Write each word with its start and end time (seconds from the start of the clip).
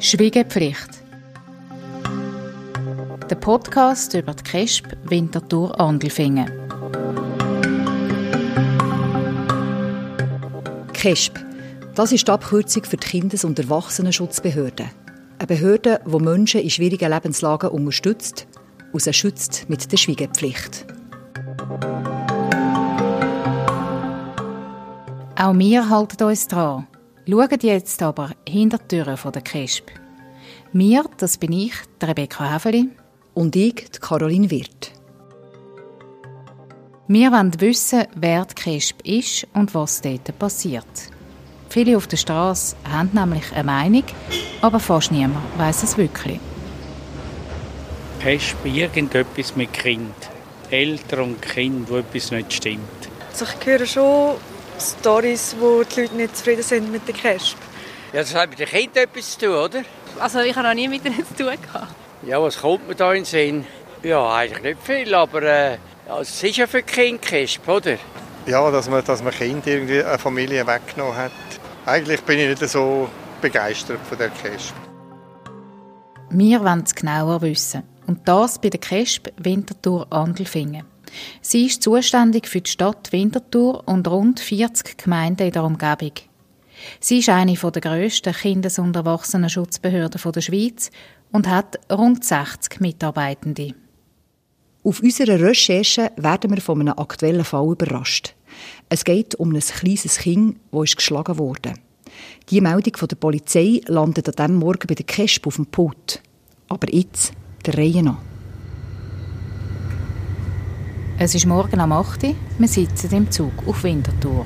Schwiegepflicht. 0.00 0.88
Der 3.28 3.34
Podcast 3.34 4.14
über 4.14 4.32
die 4.32 4.42
KESB 4.42 4.86
Winterthur 5.04 5.78
Andelfingen. 5.78 6.50
KESB. 10.94 11.38
Das 11.94 12.12
ist 12.12 12.26
die 12.26 12.32
Abkürzung 12.32 12.84
für 12.84 12.96
die 12.96 13.06
Kindes- 13.06 13.44
und 13.44 13.58
Erwachsenenschutzbehörde. 13.58 14.86
Eine 15.38 15.46
Behörde, 15.46 16.00
die 16.06 16.18
Menschen 16.18 16.62
in 16.62 16.70
schwierigen 16.70 17.12
Lebenslagen 17.12 17.68
unterstützt 17.68 18.46
und 18.92 19.02
sie 19.02 19.12
schützt 19.12 19.68
mit 19.68 19.92
der 19.92 19.98
Schwiegepflicht. 19.98 20.86
Auch 25.40 25.56
wir 25.56 25.88
halten 25.88 26.24
uns 26.24 26.48
dran. 26.48 26.88
Schauen 27.28 27.58
jetzt 27.60 28.02
aber 28.02 28.30
hinter 28.48 28.78
die 28.78 28.88
Türen 28.88 29.32
der 29.32 29.42
KESB. 29.42 29.92
Mir, 30.72 31.04
das 31.16 31.38
bin 31.38 31.52
ich, 31.52 31.74
Rebecca 32.02 32.52
Häfeli. 32.52 32.88
Und 33.34 33.54
ich, 33.54 33.88
die 33.88 34.00
Caroline 34.00 34.50
Wirth. 34.50 34.90
Wir 37.06 37.30
wollen 37.30 37.60
wissen, 37.60 38.08
wer 38.16 38.46
die 38.46 38.54
KESB 38.54 39.18
ist 39.18 39.46
und 39.54 39.72
was 39.76 40.00
dort 40.00 40.36
passiert. 40.40 40.84
Viele 41.68 41.96
auf 41.96 42.08
der 42.08 42.16
Straße 42.16 42.74
haben 42.90 43.10
nämlich 43.12 43.52
eine 43.52 43.62
Meinung, 43.62 44.04
aber 44.60 44.80
fast 44.80 45.12
niemand 45.12 45.56
weiß 45.56 45.84
es 45.84 45.96
wirklich. 45.96 46.40
KESB 48.18 48.66
irgendetwas 48.66 49.54
mit 49.54 49.72
Kind. 49.72 50.16
Eltern 50.68 51.20
und 51.20 51.42
Kind, 51.42 51.88
wo 51.88 51.98
etwas 51.98 52.32
nicht 52.32 52.52
stimmt. 52.52 52.80
Also 53.30 53.44
ich 53.44 53.64
höre 53.64 53.86
schon 53.86 54.34
Stories, 54.80 55.56
wo 55.58 55.82
die 55.82 56.02
Leute 56.02 56.14
nicht 56.16 56.36
zufrieden 56.36 56.62
sind 56.62 56.92
mit 56.92 57.06
der 57.06 57.14
KESB. 57.14 57.56
Ja, 58.12 58.20
das 58.20 58.34
hat 58.34 58.50
mit 58.50 58.58
den 58.58 58.68
Kindern 58.68 59.04
etwas 59.04 59.38
zu 59.38 59.46
tun, 59.46 59.54
oder? 59.56 59.82
Also 60.18 60.40
ich 60.40 60.54
habe 60.56 60.68
noch 60.68 60.74
nie 60.74 60.88
mit 60.88 61.04
ihnen 61.04 61.24
zu 61.26 61.44
tun 61.44 61.56
gehabt. 61.60 61.94
Ja, 62.26 62.42
was 62.42 62.58
kommt 62.58 62.88
mir 62.88 62.94
da 62.94 63.12
in 63.12 63.20
den 63.20 63.24
Sinn? 63.24 63.66
Ja, 64.02 64.34
eigentlich 64.34 64.62
nicht 64.62 64.82
viel, 64.82 65.14
aber 65.14 65.42
äh, 65.42 65.78
ja, 66.08 66.20
es 66.20 66.42
ist 66.42 66.56
ja 66.56 66.66
für 66.66 66.82
die 66.82 66.92
Kinder 66.92 67.20
KESB, 67.20 67.68
oder? 67.68 67.98
Ja, 68.46 68.70
dass 68.70 68.88
man, 68.88 69.04
dass 69.04 69.22
man 69.22 69.32
Kind 69.32 69.66
irgendwie 69.66 70.02
eine 70.02 70.18
Familie 70.18 70.66
weggenommen 70.66 71.16
hat. 71.16 71.32
Eigentlich 71.84 72.22
bin 72.22 72.38
ich 72.38 72.48
nicht 72.48 72.70
so 72.70 73.08
begeistert 73.40 74.00
von 74.08 74.18
der 74.18 74.30
KESB. 74.30 74.74
Wir 76.30 76.60
wollen 76.62 76.82
es 76.84 76.94
genauer 76.94 77.42
wissen. 77.42 77.82
Und 78.06 78.26
das 78.26 78.58
bei 78.58 78.70
der 78.70 78.80
KESB 78.80 79.28
Winterthur 79.36 80.06
Andelfingen. 80.10 80.84
Sie 81.40 81.66
ist 81.66 81.82
zuständig 81.82 82.46
für 82.46 82.60
die 82.60 82.70
Stadt 82.70 83.12
Winterthur 83.12 83.86
und 83.86 84.08
rund 84.08 84.40
40 84.40 84.98
Gemeinden 84.98 85.46
in 85.46 85.52
der 85.52 85.64
Umgebung. 85.64 86.12
Sie 87.00 87.18
ist 87.18 87.28
eine 87.28 87.54
der 87.54 87.82
grössten 87.82 88.32
Kindes- 88.32 88.78
und 88.78 88.94
Erwachsenenschutzbehörden 88.94 90.32
der 90.32 90.40
Schweiz 90.40 90.90
und 91.32 91.48
hat 91.48 91.78
rund 91.90 92.24
60 92.24 92.80
Mitarbeitende. 92.80 93.74
Auf 94.84 95.00
unserer 95.00 95.40
Recherche 95.40 96.12
werden 96.16 96.50
wir 96.52 96.60
von 96.60 96.80
einem 96.80 96.94
aktuellen 96.96 97.44
Fall 97.44 97.72
überrascht. 97.72 98.34
Es 98.88 99.04
geht 99.04 99.34
um 99.34 99.52
ein 99.52 99.60
kleines 99.60 100.18
Kind, 100.18 100.56
das 100.72 100.96
geschlagen 100.96 101.38
wurde. 101.38 101.74
Die 102.50 102.60
Meldung 102.60 102.96
von 102.96 103.08
der 103.08 103.16
Polizei 103.16 103.80
landet 103.86 104.28
an 104.28 104.34
diesem 104.34 104.60
Morgen 104.60 104.86
bei 104.86 104.94
der 104.94 105.04
KESB 105.04 105.46
auf 105.46 105.56
dem 105.56 105.66
Pult. 105.66 106.22
Aber 106.68 106.92
jetzt 106.92 107.32
der 107.66 107.76
Reihe 107.76 108.02
nach. 108.02 108.27
Es 111.20 111.34
ist 111.34 111.46
morgen 111.46 111.80
am 111.80 111.90
8. 111.90 112.22
Uhr. 112.22 112.34
Wir 112.58 112.68
sitzen 112.68 113.12
im 113.12 113.28
Zug 113.28 113.50
auf 113.66 113.82
Winterthur. 113.82 114.44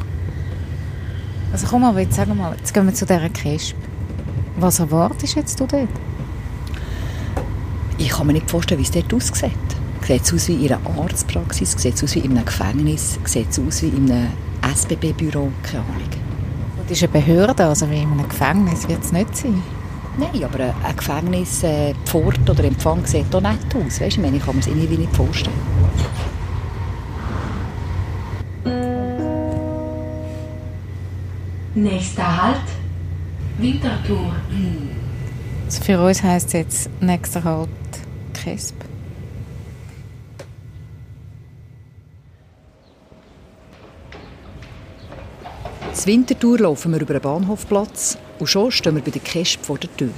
Also 1.52 1.66
komm 1.68 1.82
mal, 1.82 1.98
jetzt 1.98 2.14
sag 2.14 2.34
mal, 2.34 2.56
jetzt 2.56 2.72
gehen 2.72 2.86
wir 2.86 2.94
zu 2.94 3.04
dieser 3.04 3.28
KESB. 3.28 3.76
Was 4.56 4.78
erwartest 4.78 5.34
jetzt 5.34 5.60
du 5.60 5.66
dort? 5.66 5.88
Ich 7.98 8.08
kann 8.08 8.26
mir 8.26 8.32
nicht 8.32 8.50
vorstellen, 8.50 8.80
wie 8.80 8.84
es 8.84 8.90
dort 8.90 9.12
aussieht. 9.12 9.52
Sieht 10.06 10.22
es 10.22 10.32
aus 10.32 10.48
wie 10.48 10.64
in 10.64 10.72
einer 10.72 10.98
Arztpraxis? 10.98 11.72
Sieht 11.72 11.96
es 11.96 12.04
aus 12.04 12.14
wie 12.14 12.20
in 12.20 12.30
einem 12.30 12.46
Gefängnis? 12.46 13.18
Sieht 13.26 13.50
es 13.50 13.58
aus 13.58 13.82
wie 13.82 13.88
in 13.88 14.10
einem 14.10 14.28
SBB-Büro? 14.74 15.52
Keine 15.62 15.84
Ahnung. 15.84 16.08
Das 16.88 16.96
ist 16.96 17.02
eine 17.02 17.12
Behörde, 17.12 17.66
also 17.66 17.90
wie 17.90 18.00
in 18.00 18.12
einem 18.12 18.26
Gefängnis 18.26 18.88
wird 18.88 19.04
es 19.04 19.12
nicht 19.12 19.36
sein. 19.36 19.62
Nein, 20.16 20.42
aber 20.42 20.74
ein 20.82 20.96
Gefängnis, 20.96 21.64
äh, 21.64 21.92
Pfort 22.06 22.48
oder 22.48 22.64
Empfang 22.64 23.04
sieht 23.04 23.26
doch 23.30 23.42
nett 23.42 23.58
aus. 23.74 24.00
Weißt 24.00 24.00
du, 24.00 24.04
ich, 24.06 24.18
meine, 24.18 24.38
ich 24.38 24.42
kann 24.42 24.54
mir 24.54 24.62
es 24.62 24.68
irgendwie 24.68 24.96
nicht 24.96 25.14
vorstellen. 25.14 25.54
Nächster 31.74 32.42
Halt, 32.42 32.60
Winterthur. 33.58 34.32
Also 35.64 35.82
für 35.82 36.00
uns 36.00 36.22
heisst 36.22 36.48
es 36.48 36.52
jetzt 36.52 36.90
nächster 37.00 37.42
Halt 37.44 37.68
KESB. 38.34 38.74
Das 45.90 46.06
Wintertour 46.06 46.58
laufen 46.58 46.92
wir 46.92 47.00
über 47.00 47.14
den 47.14 47.22
Bahnhofplatz 47.22 48.16
und 48.38 48.46
schon 48.46 48.70
stehen 48.70 48.94
wir 48.96 49.02
bei 49.02 49.10
der 49.10 49.20
KESB 49.20 49.64
vor 49.64 49.78
der 49.78 49.94
Tür. 49.96 50.10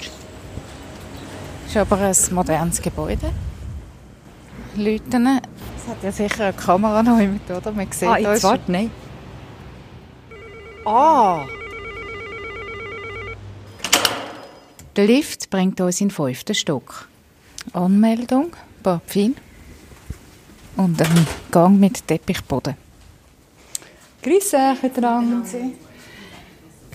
Das 1.65 1.71
ist 1.71 1.77
aber 1.77 1.99
ein 1.99 2.35
modernes 2.35 2.81
Gebäude. 2.81 3.31
Leuten. 4.77 5.41
Es 5.77 5.89
hat 5.91 6.03
ja 6.03 6.13
sicher 6.13 6.45
eine 6.45 6.53
Kamera 6.53 7.03
noch 7.03 7.19
mit, 7.19 7.49
oder? 7.51 7.73
Man 7.73 7.91
sieht 7.91 8.09
Ah, 8.09 8.19
jetzt 8.19 8.43
warte, 8.45 8.71
nein. 8.71 8.91
Ah! 10.85 11.47
Der 14.97 15.07
Lift 15.07 15.51
bringt 15.51 15.81
uns 15.81 16.01
in 16.01 16.09
den 16.09 16.15
fünften 16.15 16.55
Stock. 16.55 17.09
Anmeldung, 17.73 18.53
paar 18.83 19.01
Pfeile 19.07 19.35
und 20.77 21.01
ein 21.01 21.27
Gang 21.51 21.81
mit 21.81 22.07
Teppichboden. 22.07 22.75
Grüße 24.23 24.57
euch 24.57 24.83
miteinander. 24.83 25.43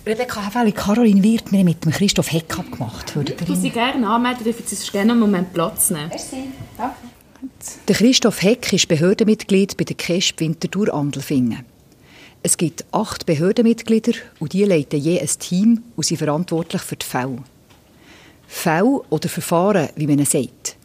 Rebecca 0.06 0.46
Haveli, 0.46 0.72
Caroline 0.72 1.22
Wirth, 1.22 1.52
wir 1.52 1.58
haben 1.58 1.66
mit 1.66 1.84
dem 1.84 1.92
Christoph 1.92 2.32
Heck 2.32 2.58
abgemacht. 2.58 3.14
Würdet 3.14 3.40
ihr 3.42 3.46
Du 3.46 3.52
ihn- 3.52 3.60
sie 3.60 3.70
gerne 3.70 4.08
anmelden, 4.08 4.44
dürfen 4.44 4.64
Sie 4.66 4.74
sich 4.76 4.90
gerne 4.90 5.12
einen 5.12 5.20
Moment 5.20 5.52
Platz 5.52 5.90
nehmen. 5.90 6.10
Der 7.88 7.94
Christoph 7.94 8.42
Heck 8.42 8.72
ist 8.72 8.88
Behördenmitglied 8.88 9.76
bei 9.76 9.84
der 9.84 9.96
KESB 9.96 10.40
Winterthur 10.40 10.92
Andelfingen. 10.94 11.64
Es 12.42 12.56
gibt 12.56 12.84
acht 12.92 13.26
Behördenmitglieder 13.26 14.12
und 14.38 14.54
die 14.54 14.64
leiten 14.64 14.98
je 14.98 15.20
ein 15.20 15.28
Team 15.38 15.82
und 15.96 16.04
sind 16.04 16.16
verantwortlich 16.16 16.80
für 16.80 16.96
die 16.96 17.04
Fälle. 17.04 17.42
Fälle 18.48 19.02
oder 19.10 19.28
Verfahren, 19.28 19.90
wie 19.96 20.06
man 20.06 20.20
es 20.20 20.30
sagt. 20.30 20.76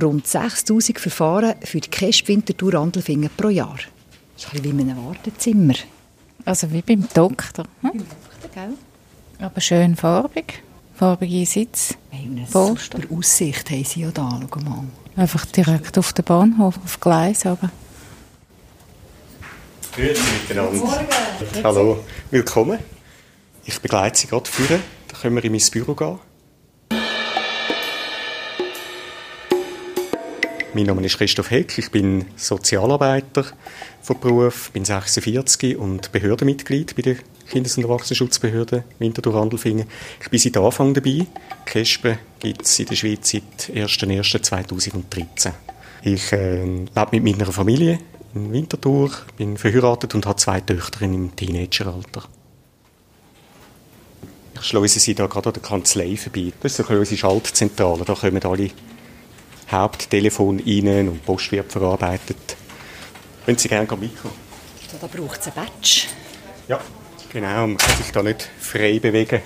Rund 0.00 0.26
6000 0.26 1.00
Verfahren 1.00 1.54
für 1.62 1.80
die 1.80 1.90
KESB 1.90 2.28
Winterthur 2.28 2.74
Andelfingen 2.74 3.30
pro 3.36 3.48
Jahr. 3.48 3.78
Das 4.34 4.44
ist 4.44 4.54
ein 4.54 4.62
bisschen 4.62 4.78
wie 4.78 4.82
in 4.82 4.90
einem 4.90 5.04
Wartezimmer. 5.04 5.74
Also 6.44 6.70
wie 6.72 6.82
beim 6.82 7.06
Doktor. 7.12 7.66
Hm? 7.82 8.04
Aber 9.40 9.60
schön 9.60 9.96
farbig. 9.96 10.62
Farbige 10.94 11.44
Sitz. 11.46 11.94
Hey, 12.10 12.26
eine 12.26 12.46
super 12.46 12.98
Aussicht 13.16 13.70
haben 13.70 13.84
sie 13.84 14.02
ja 14.02 14.10
da, 14.12 14.40
schau 14.48 14.60
mal. 14.60 14.84
Einfach 15.16 15.44
direkt 15.46 15.98
auf 15.98 16.12
den 16.12 16.24
Bahnhof, 16.24 16.78
auf 16.84 17.00
Gleis. 17.00 17.44
Aber. 17.44 17.70
Grüezi 19.94 20.22
miteinander. 20.48 21.06
Hallo, 21.62 22.02
willkommen. 22.30 22.78
Ich 23.66 23.78
begleite 23.78 24.18
Sie 24.18 24.26
gerade 24.26 24.48
führen. 24.48 24.82
Dann 25.08 25.20
können 25.20 25.36
wir 25.36 25.44
in 25.44 25.52
mein 25.52 25.60
Büro 25.70 25.94
gehen. 25.94 26.18
Mein 30.72 30.86
Name 30.86 31.04
ist 31.04 31.18
Christoph 31.18 31.50
Heck, 31.50 31.76
ich 31.76 31.90
bin 31.90 32.24
Sozialarbeiter 32.36 33.44
von 34.00 34.18
Beruf, 34.18 34.70
bin 34.70 34.86
46 34.86 35.76
und 35.76 36.10
Behördenmitglied 36.10 36.96
bei 36.96 37.02
der 37.02 37.16
Kindes- 37.50 37.76
und 37.76 37.84
Erwachsenenschutzbehörde 37.84 38.84
Winterthur-Andelfingen. 38.98 39.86
Ich 40.22 40.30
bin 40.30 40.40
seit 40.40 40.56
Anfang 40.56 40.94
dabei. 40.94 41.26
KESB 41.66 42.14
gibt 42.40 42.62
es 42.62 42.78
in 42.78 42.86
der 42.86 42.96
Schweiz 42.96 43.30
seit 43.30 43.76
01.01.2013. 43.76 45.52
Ich 46.04 46.32
äh, 46.32 46.64
lebe 46.64 47.08
mit 47.10 47.24
meiner 47.24 47.52
Familie 47.52 47.98
in 48.34 48.52
Winterthur, 48.52 49.10
bin 49.36 49.56
verheiratet 49.56 50.14
und 50.14 50.26
habe 50.26 50.36
zwei 50.36 50.60
Töchter 50.60 51.02
im 51.02 51.34
Teenageralter. 51.36 52.24
Ich 54.54 54.62
schleuse 54.62 55.00
Sie 55.00 55.14
da 55.14 55.26
gerade 55.26 55.48
an 55.48 55.54
der 55.54 55.62
Kanzlei 55.62 56.16
vorbei. 56.16 56.52
Das 56.60 56.72
ist 56.72 56.86
so 56.86 56.92
ein 56.92 56.98
unsere 56.98 57.18
Schaltzentrale. 57.18 58.04
Da 58.04 58.14
kommen 58.14 58.42
alle 58.42 58.70
Haupttelefon 59.70 60.60
rein 60.60 61.08
und 61.08 61.24
Post 61.24 61.50
wird 61.52 61.72
verarbeitet. 61.72 62.56
Wenn 63.44 63.58
Sie 63.58 63.68
gerne 63.68 63.88
mitkommen. 63.96 64.34
Da 65.00 65.06
braucht 65.06 65.40
es 65.40 65.46
ein 65.48 65.54
Badge. 65.54 66.06
Ja, 66.68 66.80
genau. 67.32 67.66
Man 67.66 67.76
kann 67.76 67.96
sich 67.96 68.12
da 68.12 68.22
nicht 68.22 68.48
frei 68.60 68.98
bewegen. 69.00 69.40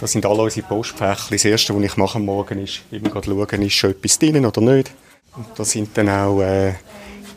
Das 0.00 0.12
sind 0.12 0.24
alle 0.24 0.42
unsere 0.42 0.66
Postfächer. 0.66 1.30
Das 1.30 1.44
Erste, 1.44 1.74
was 1.74 1.82
ich 1.82 1.96
mache 1.96 2.16
am 2.16 2.24
Morgen, 2.24 2.58
ist 2.58 2.82
immer 2.90 3.10
schauen, 3.22 3.62
ist 3.62 3.74
schon 3.74 3.90
etwas 3.90 4.18
drin 4.18 4.46
oder 4.46 4.60
nicht. 4.60 4.92
Und 5.36 5.46
da 5.56 5.64
sind 5.64 5.96
dann 5.96 6.08
auch 6.08 6.40
äh, 6.40 6.74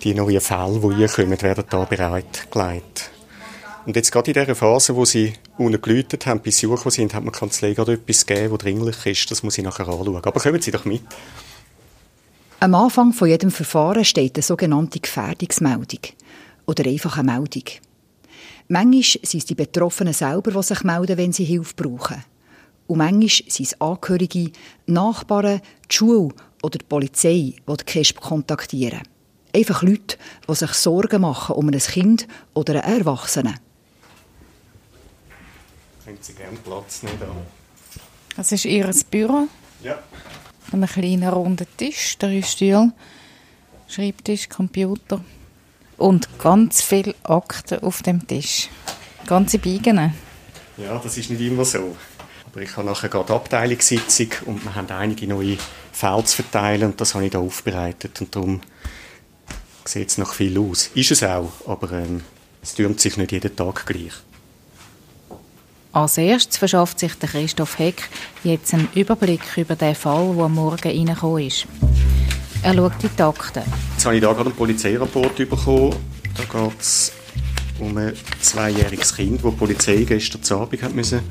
die 0.03 0.13
neuen 0.13 0.41
Fälle, 0.41 0.79
die 0.79 1.03
reinkommen, 1.03 1.41
werden 1.41 1.63
da 1.69 1.85
bereitgelegt. 1.85 3.11
Und 3.85 3.95
jetzt 3.95 4.11
gerade 4.11 4.31
in 4.31 4.39
dieser 4.39 4.55
Phase, 4.55 4.95
wo 4.95 5.05
sie 5.05 5.33
unten 5.57 6.19
haben, 6.25 6.41
bis 6.41 6.57
sie 6.57 6.69
sind, 6.87 7.13
hat 7.13 7.23
man 7.23 7.31
Kanzlei 7.31 7.73
gerade 7.73 7.93
etwas 7.93 8.25
gegeben, 8.25 8.51
das 8.51 8.59
dringlich 8.59 9.05
ist. 9.05 9.31
Das 9.31 9.43
muss 9.43 9.57
ich 9.57 9.63
nachher 9.63 9.87
anschauen. 9.87 10.17
Aber 10.17 10.39
kommen 10.39 10.61
Sie 10.61 10.71
doch 10.71 10.85
mit. 10.85 11.03
Am 12.59 12.75
Anfang 12.75 13.13
von 13.13 13.29
jedem 13.29 13.49
Verfahren 13.49 14.03
steht 14.03 14.35
eine 14.35 14.43
sogenannte 14.43 14.99
Gefährdungsmeldung. 14.99 16.01
Oder 16.65 16.85
einfach 16.85 17.17
eine 17.17 17.31
Meldung. 17.31 17.63
Manchmal 18.67 19.03
sind 19.03 19.39
es 19.39 19.45
die 19.45 19.55
Betroffenen 19.55 20.13
selber, 20.13 20.51
die 20.51 20.63
sich 20.63 20.83
melden, 20.83 21.17
wenn 21.17 21.31
sie 21.31 21.45
Hilfe 21.45 21.73
brauchen. 21.75 22.23
Und 22.87 22.97
manchmal 22.97 23.29
sind 23.29 23.67
es 23.67 23.79
Angehörige, 23.79 24.51
Nachbarn, 24.85 25.61
die 25.89 25.95
Schule 25.95 26.33
oder 26.61 26.77
die 26.77 26.85
Polizei, 26.85 27.53
die 27.57 27.77
die 27.77 27.83
KESP 27.83 28.19
kontaktieren. 28.19 29.01
Einfach 29.55 29.81
Leute, 29.81 30.17
die 30.47 30.55
sich 30.55 30.73
Sorgen 30.73 31.21
machen 31.21 31.55
um 31.55 31.67
ein 31.67 31.79
Kind 31.79 32.27
oder 32.53 32.83
einen 32.83 32.99
Erwachsenen. 32.99 33.59
Können 36.03 36.17
Sie 36.21 36.33
gerne 36.33 36.57
Platz 36.63 37.03
nehmen. 37.03 37.17
Da. 37.19 37.27
Das 38.35 38.51
ist 38.51 38.65
Ihr 38.65 38.89
Büro. 39.09 39.47
Ja. 39.83 39.99
Ein 40.71 40.85
kleiner 40.85 41.31
runder 41.31 41.65
Tisch, 41.77 42.17
der 42.17 42.33
ist 42.33 42.51
Stuhl, 42.51 42.91
Schreibtisch, 43.87 44.49
Computer 44.49 45.23
und 45.97 46.27
ganz 46.39 46.81
viele 46.81 47.15
Akten 47.23 47.79
auf 47.83 48.03
dem 48.03 48.27
Tisch. 48.27 48.69
Ganze 49.25 49.59
Biegen. 49.59 50.13
Ja, 50.77 50.99
das 50.99 51.17
ist 51.17 51.29
nicht 51.29 51.41
immer 51.41 51.65
so. 51.65 51.95
Aber 52.45 52.61
ich 52.61 52.75
habe 52.77 52.87
nachher 52.87 53.09
gerade 53.09 53.33
Abteilungssitzung 53.33 54.29
und 54.45 54.63
wir 54.63 54.75
haben 54.75 54.89
einige 54.89 55.27
neue 55.27 55.57
Fälle 55.97 56.23
zu 56.23 56.35
verteilen 56.43 56.91
und 56.91 57.01
das 57.01 57.15
habe 57.15 57.25
ich 57.25 57.31
da 57.31 57.39
aufbereitet 57.39 58.21
und 58.21 58.35
darum 58.35 58.61
sieht 59.83 60.09
es 60.09 60.17
noch 60.17 60.33
viel 60.33 60.57
aus. 60.59 60.91
Ist 60.93 61.11
es 61.11 61.23
auch, 61.23 61.51
aber 61.65 61.91
ähm, 61.93 62.21
es 62.61 62.75
türmt 62.75 62.99
sich 62.99 63.17
nicht 63.17 63.31
jeden 63.31 63.55
Tag 63.55 63.85
gleich. 63.85 64.13
Als 65.93 66.19
erstes 66.19 66.57
verschafft 66.57 66.99
sich 66.99 67.15
der 67.15 67.29
Christoph 67.29 67.79
Heck 67.79 68.09
jetzt 68.43 68.73
einen 68.75 68.89
Überblick 68.93 69.41
über 69.57 69.75
den 69.75 69.95
Fall, 69.95 70.35
der 70.35 70.45
am 70.45 70.53
Morgen 70.53 70.87
reingekommen 70.87 71.47
ist. 71.47 71.65
Er 72.61 72.75
schaut 72.75 72.93
die 73.01 73.23
Akten. 73.23 73.63
Jetzt 73.93 74.05
habe 74.05 74.15
ich 74.15 74.21
da 74.21 74.33
gerade 74.33 74.49
einen 74.49 74.55
Polizeirapport 74.55 75.35
bekommen. 75.35 75.95
Da 76.35 76.43
geht 76.43 76.79
es 76.79 77.11
um 77.79 77.97
ein 77.97 78.13
zweijähriges 78.39 79.15
Kind, 79.15 79.43
das 79.43 79.51
die 79.51 79.57
Polizei 79.57 80.03
gestern 80.03 80.59
Abend 80.59 80.83
hat 80.83 80.93
müssen 80.93 81.21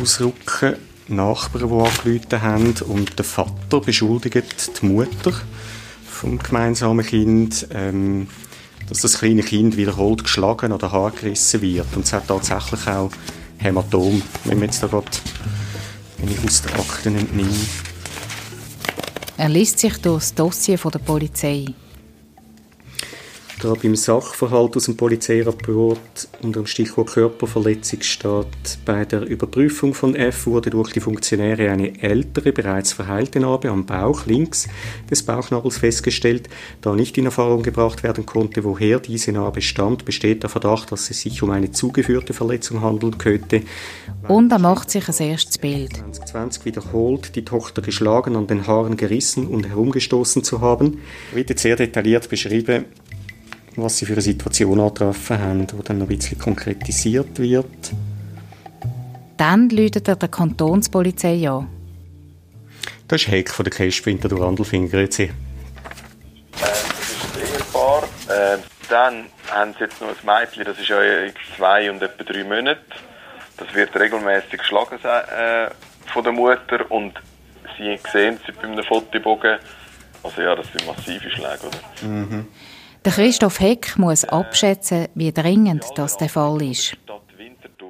ausrücken 0.00 0.76
Nachbarn, 1.08 1.68
die 1.68 1.74
angerufen 1.74 2.42
haben. 2.42 2.74
Und 2.88 3.18
der 3.18 3.24
Vater 3.24 3.80
beschuldigt 3.80 4.80
die 4.80 4.86
Mutter 4.86 5.32
vom 6.06 6.38
gemeinsamen 6.38 7.04
Kind, 7.04 7.68
ähm, 7.72 8.28
dass 8.88 9.00
das 9.00 9.18
kleine 9.18 9.42
Kind 9.42 9.76
wiederholt 9.76 10.24
geschlagen 10.24 10.72
oder 10.72 10.92
haargerissen 10.92 11.60
wird. 11.62 11.86
Und 11.94 12.04
es 12.04 12.12
hat 12.12 12.28
tatsächlich 12.28 12.86
auch 12.86 13.10
Hämatom, 13.58 14.22
wenn 14.44 14.60
jetzt 14.62 14.82
da 14.82 14.86
gerade, 14.86 15.06
wenn 16.18 16.30
ich 16.30 16.44
aus 16.44 16.62
den 16.62 16.72
Akten 16.74 17.16
entnehme. 17.16 17.50
Er 19.36 19.48
liest 19.48 19.78
sich 19.78 19.98
durch 19.98 20.20
das 20.20 20.34
Dossier 20.34 20.78
der 20.78 20.98
Polizei. 20.98 21.66
Da 23.62 23.72
beim 23.72 23.96
Sachverhalt 23.96 24.76
aus 24.76 24.84
dem 24.84 24.98
Polizeirapport 24.98 26.28
unter 26.42 26.60
dem 26.60 26.66
Stichwort 26.66 27.08
Körperverletzung 27.08 28.02
steht, 28.02 28.46
bei 28.84 29.06
der 29.06 29.22
Überprüfung 29.22 29.94
von 29.94 30.14
F 30.14 30.46
wurde 30.46 30.68
durch 30.68 30.92
die 30.92 31.00
Funktionäre 31.00 31.70
eine 31.70 32.02
ältere, 32.02 32.52
bereits 32.52 32.92
verheilte 32.92 33.40
Narbe 33.40 33.70
am 33.70 33.86
Bauch 33.86 34.26
links 34.26 34.68
des 35.10 35.22
Bauchnabels 35.22 35.78
festgestellt. 35.78 36.50
Da 36.82 36.94
nicht 36.94 37.16
in 37.16 37.24
Erfahrung 37.24 37.62
gebracht 37.62 38.02
werden 38.02 38.26
konnte, 38.26 38.62
woher 38.62 39.00
diese 39.00 39.32
Narbe 39.32 39.62
stammt, 39.62 40.04
besteht 40.04 40.42
der 40.42 40.50
Verdacht, 40.50 40.92
dass 40.92 41.08
es 41.08 41.22
sich 41.22 41.42
um 41.42 41.50
eine 41.50 41.70
zugeführte 41.70 42.34
Verletzung 42.34 42.82
handeln 42.82 43.16
könnte. 43.16 43.62
Und 44.28 44.52
er 44.52 44.58
macht 44.58 44.90
sich 44.90 45.08
ein 45.08 45.30
erstes 45.30 45.56
Bild. 45.56 45.94
2020 45.94 46.66
wiederholt 46.66 47.34
die 47.34 47.44
Tochter 47.44 47.80
geschlagen, 47.80 48.36
an 48.36 48.46
den 48.46 48.66
Haaren 48.66 48.98
gerissen 48.98 49.46
und 49.46 49.66
herumgestoßen 49.66 50.44
zu 50.44 50.60
haben. 50.60 51.00
Wird 51.32 51.58
sehr 51.58 51.76
detailliert 51.76 52.28
beschrieben, 52.28 52.84
was 53.76 53.98
sie 53.98 54.06
für 54.06 54.12
eine 54.12 54.22
Situation 54.22 54.80
angetroffen 54.80 55.38
haben, 55.38 55.66
die 55.66 55.82
dann 55.84 55.98
noch 55.98 56.08
ein 56.08 56.16
bisschen 56.16 56.38
konkretisiert 56.38 57.38
wird. 57.38 57.92
Dann 59.36 59.68
läutet 59.68 60.08
er 60.08 60.16
der 60.16 60.28
Kantonspolizei 60.28 61.48
an. 61.48 61.68
Das 63.08 63.22
ist 63.22 63.28
Heck 63.28 63.50
von 63.50 63.64
der 63.64 63.72
Kästwinter 63.72 64.28
durch 64.28 64.42
Andelfinger. 64.42 64.88
Grüezi. 64.88 65.24
Äh, 65.24 65.30
das 66.58 67.10
ist 67.10 67.36
ein 67.36 67.42
Ehepaar. 67.42 68.02
Äh, 68.28 68.58
dann 68.88 69.26
haben 69.50 69.74
sie 69.74 69.84
jetzt 69.84 70.00
noch 70.00 70.08
ein 70.08 70.16
Mädchen, 70.24 70.64
das 70.64 70.78
ist 70.78 70.88
ja 70.88 70.98
zwei 71.56 71.90
und 71.90 72.02
etwa 72.02 72.24
drei 72.24 72.44
Monate. 72.44 72.80
Das 73.56 73.72
wird 73.74 73.94
regelmäßig 73.94 74.58
geschlagen 74.58 74.98
äh, 75.02 75.70
von 76.12 76.24
der 76.24 76.32
Mutter 76.32 76.90
und 76.90 77.14
sie 77.76 77.98
sehen 78.12 78.38
sie 78.46 78.52
bei 78.52 78.64
einem 78.64 78.84
Fotobogen. 78.84 79.58
Also 80.22 80.42
ja, 80.42 80.54
das 80.54 80.66
sind 80.72 80.86
massive 80.86 81.30
Schläge, 81.30 81.66
oder? 81.66 82.08
Mhm. 82.08 82.46
Der 83.06 83.12
Christoph 83.12 83.60
Heck 83.60 83.96
muss 83.98 84.24
abschätzen, 84.24 85.06
wie 85.14 85.32
dringend 85.32 85.84
das 85.94 86.16
der 86.16 86.28
Fall 86.28 86.60
ist. 86.60 86.96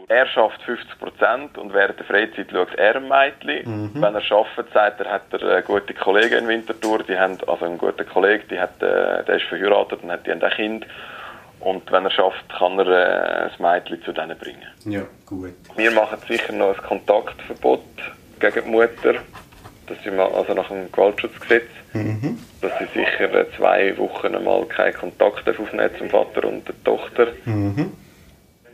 Er 0.08 0.26
schafft 0.26 0.60
50 0.64 0.98
Prozent 0.98 1.56
und 1.56 1.72
während 1.72 1.98
der 1.98 2.04
Freizeit 2.04 2.50
schaut 2.52 2.74
er 2.74 2.96
ein 2.96 3.08
Mädchen. 3.08 3.94
Mhm. 3.94 3.94
Wenn 3.94 4.14
er 4.14 4.30
arbeitet, 4.30 4.74
sagt 4.74 5.00
er, 5.00 5.10
hat 5.10 5.22
er 5.32 5.42
eine 5.42 5.62
gute 5.62 5.94
Kollegen 5.94 6.40
in 6.40 6.48
Winterthur, 6.48 7.02
die 7.02 7.16
haben, 7.16 7.38
also 7.46 7.64
einen 7.64 7.78
guten 7.78 8.06
Kollegen, 8.06 8.44
die 8.50 8.60
hat, 8.60 8.76
äh, 8.82 9.24
der 9.24 9.36
ist 9.36 9.46
verheiratet 9.46 10.02
und 10.02 10.12
hat 10.12 10.26
die 10.26 10.32
haben 10.32 10.42
ein 10.42 10.50
Kind. 10.50 10.86
Und 11.60 11.90
wenn 11.90 12.04
er 12.04 12.10
schafft, 12.10 12.46
kann 12.50 12.78
er 12.78 12.86
äh, 12.86 13.50
ein 13.50 13.52
Mädchen 13.58 14.02
zu 14.02 14.12
denen 14.12 14.36
bringen. 14.36 14.68
Ja, 14.84 15.00
gut. 15.24 15.54
Wir 15.76 15.92
machen 15.92 16.18
sicher 16.28 16.52
noch 16.52 16.76
ein 16.76 16.82
Kontaktverbot 16.82 17.80
gegen 18.38 18.64
die 18.66 18.70
Mutter. 18.70 19.14
Das 19.86 19.98
ist 19.98 20.06
also 20.08 20.54
nach 20.54 20.68
dem 20.68 20.90
Gewaltschutzgesetz. 20.90 21.68
Mhm. 21.92 22.38
Dass 22.60 22.72
sie 22.78 22.86
sicher 22.86 23.46
zwei 23.56 23.96
Wochen 23.98 24.34
einmal 24.34 24.64
keinen 24.66 24.94
Kontakt 24.94 25.48
aufnehmen 25.48 25.90
zum 25.98 26.10
Vater 26.10 26.48
und 26.48 26.66
der 26.66 26.84
Tochter. 26.84 27.28
Mhm. 27.44 27.92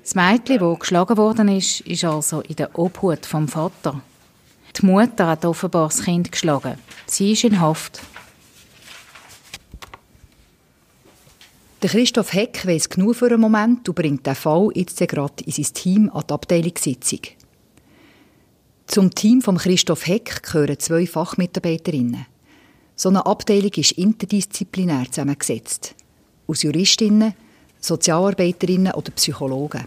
Das 0.02 0.14
Mädchen, 0.14 0.58
das 0.58 0.78
geschlagen 0.80 1.16
worden 1.16 1.48
ist, 1.48 1.80
ist 1.80 2.04
also 2.04 2.40
in 2.40 2.56
der 2.56 2.76
Obhut 2.76 3.24
vom 3.24 3.46
Vater. 3.46 4.00
Die 4.76 4.86
Mutter 4.86 5.28
hat 5.28 5.44
offenbar 5.44 5.88
das 5.88 6.04
Kind 6.04 6.32
geschlagen. 6.32 6.78
Sie 7.06 7.32
ist 7.32 7.44
in 7.44 7.60
Haft. 7.60 8.00
Der 11.82 11.90
Christoph 11.90 12.32
Heck 12.32 12.66
weiss 12.66 12.88
genug 12.88 13.16
für 13.16 13.26
einen 13.26 13.40
Moment 13.40 13.88
und 13.88 13.94
bringt 13.94 14.26
den 14.26 14.34
Fall 14.34 14.70
jetzt 14.74 14.98
gerade 15.08 15.44
in 15.44 15.52
sein 15.52 15.74
Team 15.74 16.10
an 16.12 16.22
die 16.28 16.32
Abteilungssitzung. 16.32 17.20
Zum 18.92 19.08
Team 19.14 19.40
von 19.40 19.56
Christoph 19.56 20.06
Heck 20.06 20.42
gehören 20.42 20.78
zwei 20.78 21.06
Fachmitarbeiterinnen. 21.06 22.26
So 22.94 23.08
eine 23.08 23.24
Abteilung 23.24 23.70
ist 23.70 23.92
interdisziplinär 23.92 25.06
zusammengesetzt. 25.10 25.94
Aus 26.46 26.62
Juristinnen, 26.62 27.32
Sozialarbeiterinnen 27.80 28.92
oder 28.92 29.10
Psychologen. 29.12 29.84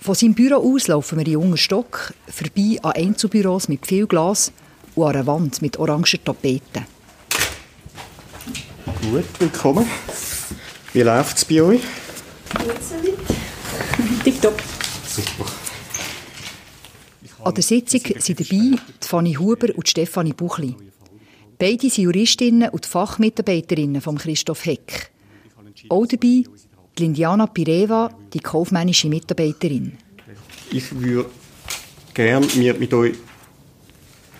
Von 0.00 0.14
seinem 0.14 0.32
Büro 0.32 0.74
aus 0.74 0.88
laufen 0.88 1.18
wir 1.18 1.26
in 1.26 1.32
jungen 1.32 1.58
Stock, 1.58 2.14
vorbei 2.26 2.78
an 2.82 2.92
Einzelbüros 2.92 3.68
mit 3.68 3.86
viel 3.86 4.06
Glas 4.06 4.50
und 4.94 5.04
an 5.04 5.16
einer 5.16 5.26
Wand 5.26 5.60
mit 5.60 5.76
orangen 5.76 6.24
Tapeten. 6.24 6.86
Gut, 9.02 9.26
willkommen. 9.38 9.86
Wie 10.94 11.02
läuft 11.02 11.36
es 11.36 11.44
bei 11.44 11.60
euch? 11.60 11.82
Tipptopp. 14.24 14.62
Super. 15.06 15.59
An 17.42 17.54
der 17.54 17.62
Sitzung 17.62 18.00
sind 18.18 18.40
dabei 18.40 18.78
Fanny 19.00 19.34
Huber 19.34 19.68
und 19.74 19.88
Stefanie 19.88 20.32
Buchli. 20.32 20.76
Beide 21.58 21.90
sind 21.90 22.04
Juristinnen 22.04 22.68
und 22.70 22.86
Fachmitarbeiterinnen 22.86 24.00
von 24.00 24.18
Christoph 24.18 24.64
Heck. 24.66 25.10
Auch 25.88 26.06
dabei 26.06 26.18
die 26.20 26.46
Lindiana 26.98 27.46
Pireva, 27.46 28.10
die 28.32 28.40
kaufmännische 28.40 29.08
Mitarbeiterin. 29.08 29.92
Ich 30.70 30.92
würde 31.00 31.30
gerne 32.14 32.46
mir 32.56 32.74
mit 32.74 32.92
euch 32.94 33.14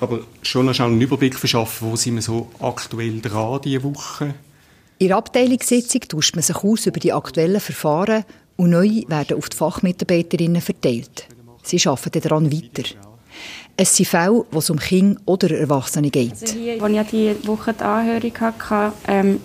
aber 0.01 0.21
schon 0.43 0.69
einen 0.69 1.01
Überblick 1.01 1.35
verschaffen, 1.39 1.91
wo 1.91 1.97
sind 1.97 2.15
wir 2.15 2.23
so 2.23 2.49
aktuell 2.59 3.21
dran 3.21 3.61
diese 3.63 3.83
Woche. 3.83 4.35
In 4.99 5.09
der 5.09 5.17
Abteilungssitzung 5.19 6.03
tauscht 6.03 6.35
man 6.35 6.43
sich 6.43 6.57
aus 6.57 6.87
über 6.87 7.01
die 7.01 7.13
aktuellen 7.13 7.61
Verfahren 7.61 8.25
und 8.57 8.71
neu 8.71 9.03
werden 9.09 9.37
auf 9.37 9.49
die 9.49 9.57
Fachmitarbeiterinnen 9.57 10.63
verteilt. 10.63 11.29
Sie 11.63 11.81
arbeiten 11.87 12.21
daran 12.21 12.53
weiter. 12.53 12.89
Es 13.77 13.97
sind 13.97 14.09
Fälle, 14.09 14.45
wo 14.51 14.59
es 14.59 14.69
um 14.71 14.79
Kinder 14.79 15.21
oder 15.25 15.51
Erwachsene 15.53 16.11
geht. 16.11 16.33
Also 16.33 16.59
hier, 16.59 16.83
als 16.83 16.93
ich 16.93 17.11
diese 17.11 17.47
Woche 17.47 17.73
die 17.73 17.83
Anhörung 17.83 18.41
hatte, 18.41 18.93
ähm, 19.09 19.41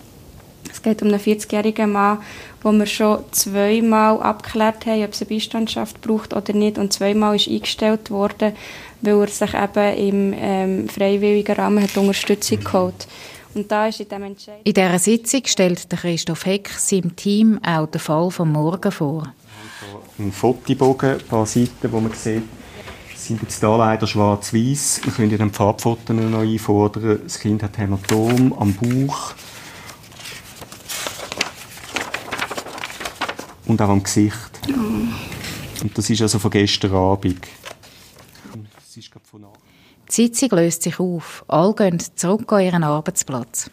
es 0.69 0.81
geht 0.81 1.01
um 1.01 1.07
einen 1.07 1.19
40-jährigen 1.19 1.91
Mann, 1.91 2.17
wo 2.61 2.71
wir 2.71 2.85
schon 2.85 3.19
zweimal 3.31 4.21
abgeklärt 4.21 4.85
haben, 4.85 5.03
ob 5.03 5.13
es 5.13 5.21
eine 5.21 5.29
Beistandschaft 5.29 6.01
braucht 6.01 6.33
oder 6.33 6.51
nicht. 6.53 6.77
Und 6.77 6.91
zweimal 6.91 7.35
ist 7.37 7.47
eingestellt 7.47 8.11
worden, 8.11 8.53
weil 9.01 9.21
er 9.21 9.27
sich 9.27 9.53
eben 9.53 9.97
im 9.97 10.33
ähm, 10.37 10.89
freiwilligen 10.89 11.55
Rahmen 11.55 11.83
hat 11.83 11.95
Unterstützung 11.95 12.61
geholt 12.61 13.07
Und 13.53 13.71
da 13.71 13.87
ist 13.87 14.01
in 14.01 14.09
dem 14.09 14.23
Entscheid. 14.23 14.59
In 14.63 14.73
dieser 14.73 14.99
Sitzung 14.99 15.41
stellt 15.45 15.89
Christoph 15.89 16.45
Heck 16.45 16.69
seinem 16.69 17.15
Team 17.15 17.59
auch 17.63 17.87
den 17.87 18.01
Fall 18.01 18.29
vom 18.31 18.51
Morgen 18.51 18.91
vor. 18.91 19.33
Ein 20.17 20.31
Fotobogen, 20.31 21.11
ein 21.11 21.27
paar 21.27 21.45
Seiten, 21.45 21.91
wo 21.91 21.99
man 21.99 22.13
sieht, 22.13 22.43
sind 23.15 23.41
jetzt 23.41 23.59
hier 23.59 23.77
leider 23.77 24.07
schwarz-weiß. 24.07 25.01
Wir 25.03 25.11
können 25.11 25.37
dann 25.37 25.51
Farbfotos 25.51 26.15
noch 26.15 26.39
einfordern. 26.39 27.19
Das 27.23 27.39
Kind 27.39 27.63
hat 27.63 27.77
Hämatom 27.77 28.53
am 28.53 28.73
Bauch. 28.73 29.33
Und 33.65 33.81
auch 33.81 33.89
am 33.89 34.03
Gesicht. 34.03 34.61
Und 35.81 35.97
das 35.97 36.09
ist 36.09 36.21
also 36.21 36.39
von 36.39 36.51
gestern 36.51 36.93
Abend. 36.93 37.45
Das 38.75 38.95
ist 38.95 39.11
von 39.29 39.45
Die 40.07 40.11
Sitzung 40.11 40.49
löst 40.51 40.83
sich 40.83 40.99
auf. 40.99 41.43
Alle 41.47 41.73
gehen 41.73 41.99
zurück 42.15 42.53
an 42.53 42.61
ihren 42.61 42.83
Arbeitsplatz. 42.83 43.69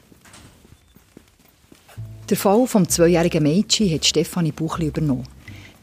Der 2.31 2.37
Fall 2.37 2.67
vom 2.67 2.89
zweijährigen 2.89 3.43
Mädchen 3.43 3.93
hat 3.93 4.07
Stefanie 4.07 4.53
Buchli 4.53 4.87
übernommen. 4.87 5.29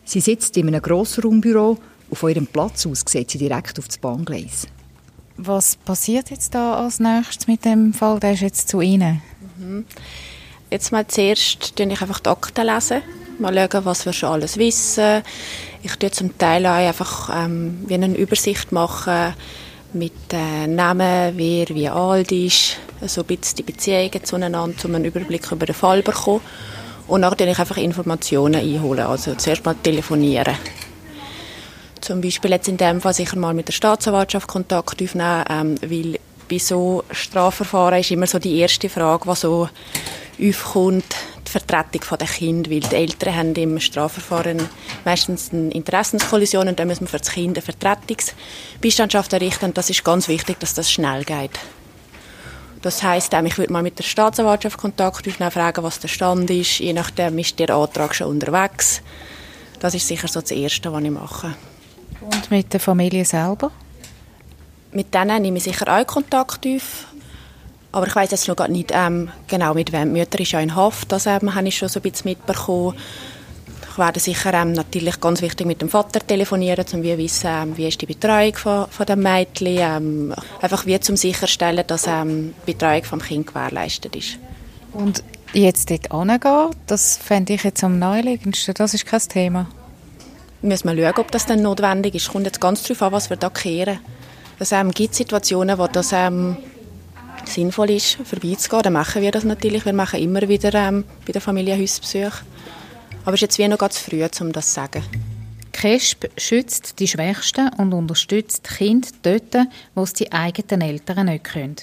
Sie 0.09 0.21
sitzt 0.21 0.57
in 0.57 0.67
einem 0.67 0.81
Grossraumbüro 0.81 1.77
von 2.11 2.29
ihrem 2.31 2.47
Platz 2.47 2.87
aus 2.87 3.03
sieht 3.07 3.29
sie 3.29 3.37
direkt 3.37 3.77
auf 3.77 3.85
das 3.85 3.99
Bahngleis. 3.99 4.65
Was 5.37 5.75
passiert 5.75 6.31
jetzt 6.31 6.55
da 6.55 6.83
als 6.83 6.99
nächstes 6.99 7.45
mit 7.45 7.63
dem 7.63 7.93
Fall? 7.93 8.19
Der 8.19 8.33
ist 8.33 8.41
jetzt 8.41 8.69
zu 8.69 8.81
Ihnen. 8.81 9.21
Mhm. 9.59 9.85
Jetzt 10.71 10.91
mal 10.91 11.05
zuerst 11.05 11.77
lese 11.77 11.91
ich 11.91 12.01
einfach 12.01 12.21
die 12.21 12.29
Akten. 12.29 12.65
Lesen. 12.65 13.03
Mal 13.37 13.53
schauen, 13.53 13.85
was 13.85 14.07
wir 14.07 14.13
schon 14.13 14.29
alles 14.29 14.57
wissen. 14.57 15.21
Ich 15.83 15.95
tue 15.97 16.09
zum 16.09 16.35
Teil 16.39 16.65
auch 16.65 16.71
einfach 16.71 17.29
ähm, 17.45 17.85
wie 17.85 17.93
eine 17.93 18.17
Übersicht 18.17 18.71
machen 18.71 19.35
mit 19.93 20.33
äh, 20.33 20.65
Namen, 20.65 21.37
wer 21.37 21.69
wie 21.69 21.87
alt 21.87 22.31
ist, 22.31 22.77
so 23.05 23.21
ein 23.21 23.27
bisschen 23.27 23.57
die 23.57 23.63
Beziehungen 23.63 24.23
zueinander, 24.23 24.73
um 24.83 24.95
einen 24.95 25.05
Überblick 25.05 25.51
über 25.51 25.67
den 25.67 25.75
Fall 25.75 26.03
zu 26.03 26.11
bekommen. 26.11 26.41
Und 27.09 27.21
dann 27.21 27.35
ich 27.37 27.59
einfach 27.59 27.77
Informationen 27.77 28.61
einholen, 28.61 29.05
also 29.05 29.33
zuerst 29.35 29.65
mal 29.65 29.75
telefonieren. 29.75 30.55
Zum 32.01 32.21
Beispiel 32.21 32.51
jetzt 32.51 32.67
in 32.67 32.77
dem 32.77 33.01
Fall 33.01 33.13
sicher 33.13 33.37
mal 33.37 33.53
mit 33.53 33.67
der 33.67 33.73
Staatsanwaltschaft 33.73 34.47
Kontakt 34.47 35.01
aufnehmen, 35.01 35.43
ähm, 35.49 35.75
weil 35.81 36.19
bei 36.49 36.59
so 36.59 37.03
Strafverfahren 37.11 37.99
ist 37.99 38.11
immer 38.11 38.27
so 38.27 38.39
die 38.39 38.57
erste 38.59 38.89
Frage, 38.89 39.27
was 39.27 39.41
so 39.41 39.69
aufkommt, 40.41 41.15
die 41.47 41.51
Vertretung 41.51 42.17
der 42.17 42.27
Kind, 42.27 42.69
weil 42.69 42.79
die 42.79 42.95
Eltern 42.95 43.35
haben 43.35 43.55
im 43.55 43.79
Strafverfahren 43.79 44.69
meistens 45.03 45.51
eine 45.51 45.71
Interessenskollision 45.71 46.67
und 46.67 46.79
dann 46.79 46.87
müssen 46.87 47.01
wir 47.01 47.07
für 47.09 47.17
das 47.17 47.31
Kind 47.31 47.57
eine 47.57 47.61
Vertretungsbeistandschaft 47.63 49.33
errichten 49.33 49.65
und 49.65 49.77
das 49.77 49.89
ist 49.89 50.03
ganz 50.03 50.27
wichtig, 50.27 50.59
dass 50.59 50.73
das 50.73 50.91
schnell 50.91 51.23
geht. 51.23 51.59
Das 52.81 53.03
heisst, 53.03 53.33
ähm, 53.33 53.45
ich 53.45 53.57
würde 53.57 53.73
mal 53.73 53.83
mit 53.83 53.99
der 53.99 54.03
Staatsanwaltschaft 54.03 54.77
Kontakt 54.77 55.27
aufnehmen, 55.27 55.51
fragen, 55.51 55.83
was 55.83 55.99
der 55.99 56.07
Stand 56.07 56.49
ist. 56.49 56.79
Je 56.79 56.93
nachdem 56.93 57.37
ist 57.37 57.59
der 57.59 57.71
Antrag 57.71 58.15
schon 58.15 58.27
unterwegs. 58.27 59.01
Das 59.79 59.93
ist 59.93 60.07
sicher 60.07 60.27
so 60.27 60.41
das 60.41 60.51
Erste, 60.51 60.91
was 60.91 61.03
ich 61.03 61.09
mache. 61.09 61.55
Und 62.21 62.51
mit 62.51 62.71
der 62.73 62.79
Familie 62.79 63.25
selber? 63.25 63.71
Mit 64.91 65.13
denen 65.13 65.41
nehme 65.41 65.57
ich 65.57 65.63
sicher 65.63 65.87
auch 65.87 66.07
Kontakt 66.07 66.65
auf. 66.65 67.05
Aber 67.91 68.07
ich 68.07 68.15
weiß 68.15 68.31
jetzt 68.31 68.47
noch 68.47 68.55
gar 68.55 68.67
nicht 68.67 68.91
ähm, 68.93 69.29
genau, 69.47 69.73
mit 69.73 69.91
wem. 69.91 70.13
Die 70.13 70.19
Mutter 70.19 70.39
ist 70.39 70.51
ja 70.51 70.59
in 70.59 70.75
Haft, 70.75 71.11
das 71.11 71.25
ähm, 71.25 71.55
habe 71.55 71.67
ich 71.67 71.77
schon 71.77 71.89
so 71.89 71.99
ein 71.99 72.03
bisschen 72.03 72.29
mitbekommen. 72.31 72.95
Ich 73.91 73.97
werde 73.97 74.19
sicher 74.19 74.53
ähm, 74.53 74.73
natürlich 74.73 75.19
ganz 75.19 75.41
wichtig 75.41 75.65
mit 75.65 75.81
dem 75.81 75.89
Vater 75.89 76.19
telefonieren, 76.19 76.85
um 76.93 77.03
zu 77.03 77.03
wissen, 77.03 77.49
ähm, 77.49 77.77
wie 77.77 77.87
ist 77.87 78.01
die 78.01 78.05
Betreuung 78.05 78.55
von, 78.55 78.87
von 78.87 79.05
dem 79.05 79.21
Mädchen. 79.21 79.77
Ähm, 79.79 80.35
einfach 80.61 80.85
wie 80.85 80.99
zum 80.99 81.17
sicherstellen, 81.17 81.83
dass 81.87 82.07
ähm, 82.07 82.53
die 82.65 82.73
Betreuung 82.73 83.03
vom 83.03 83.19
Kind 83.19 83.47
gewährleistet 83.47 84.15
ist. 84.15 84.37
Und 84.93 85.23
jetzt 85.53 85.89
dort 85.89 86.11
hingehen, 86.11 86.69
das 86.87 87.17
fände 87.17 87.53
ich 87.53 87.63
jetzt 87.63 87.83
am 87.83 87.99
naheliegendsten. 87.99 88.73
Das 88.75 88.93
ist 88.93 89.05
kein 89.05 89.21
Thema. 89.21 89.67
Müssen 90.61 90.95
wir 90.95 91.11
schauen, 91.11 91.19
ob 91.19 91.31
das 91.31 91.45
dann 91.45 91.61
notwendig 91.61 92.15
ist. 92.15 92.23
Es 92.23 92.29
kommt 92.29 92.45
jetzt 92.45 92.61
ganz 92.61 92.83
darauf 92.83 93.01
an, 93.01 93.11
was 93.13 93.29
wir 93.29 93.37
da 93.37 93.49
kehren. 93.49 93.99
Es 94.59 94.71
ähm, 94.71 94.91
gibt 94.91 95.15
Situationen, 95.15 95.77
wo 95.77 95.87
das 95.87 96.11
ähm, 96.11 96.57
sinnvoll 97.45 97.91
ist, 97.91 98.17
vorbeizugehen. 98.23 98.83
Dann 98.83 98.93
machen 98.93 99.21
wir 99.21 99.31
das 99.31 99.45
natürlich. 99.45 99.85
Wir 99.85 99.93
machen 99.93 100.19
immer 100.19 100.47
wieder 100.47 100.73
ähm, 100.73 101.05
bei 101.25 101.31
der 101.31 101.41
Familie 101.41 101.79
Hausbesuche. 101.79 102.43
Aber 103.29 103.35
es 103.35 103.43
ist 103.43 103.57
jetzt 103.57 103.59
wie 103.59 103.67
noch 103.67 103.77
ganz 103.77 103.99
früh, 103.99 104.27
um 104.41 104.51
das 104.51 104.69
zu 104.69 104.73
sagen. 104.73 105.03
KESP 105.71 106.31
schützt 106.35 106.99
die 106.99 107.07
Schwächsten 107.07 107.69
und 107.77 107.93
unterstützt 107.93 108.67
die 108.67 108.75
Kinder 108.75 109.07
dort, 109.21 109.67
wo 109.93 110.01
es 110.01 110.13
die 110.13 110.31
eigenen 110.31 110.81
Eltern 110.81 111.27
nicht 111.27 111.43
können. 111.43 111.75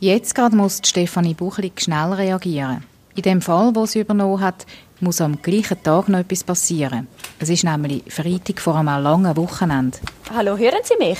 Jetzt 0.00 0.34
gerade 0.34 0.56
muss 0.56 0.80
Stefanie 0.84 1.34
Buchlig 1.34 1.80
schnell 1.80 2.14
reagieren. 2.14 2.82
In 3.14 3.22
dem 3.22 3.42
Fall, 3.42 3.76
wo 3.76 3.86
sie 3.86 4.00
übernommen 4.00 4.40
hat, 4.40 4.66
muss 4.98 5.20
am 5.20 5.40
gleichen 5.40 5.80
Tag 5.84 6.08
noch 6.08 6.18
etwas 6.18 6.42
passieren. 6.42 7.06
Es 7.38 7.48
ist 7.48 7.62
nämlich 7.62 8.02
Freitag 8.08 8.60
vor 8.60 8.74
einem 8.74 9.00
langen 9.04 9.36
Wochenende. 9.36 9.98
Hallo, 10.34 10.58
hören 10.58 10.82
Sie 10.82 10.96
mich? 10.98 11.18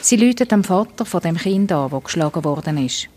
Sie 0.00 0.14
läutet 0.14 0.52
dem 0.52 0.62
Vater 0.62 1.04
von 1.04 1.20
dem 1.20 1.36
Kind 1.36 1.72
an, 1.72 1.90
das 1.90 2.04
geschlagen 2.04 2.44
worden 2.44 2.78
ist. 2.78 3.08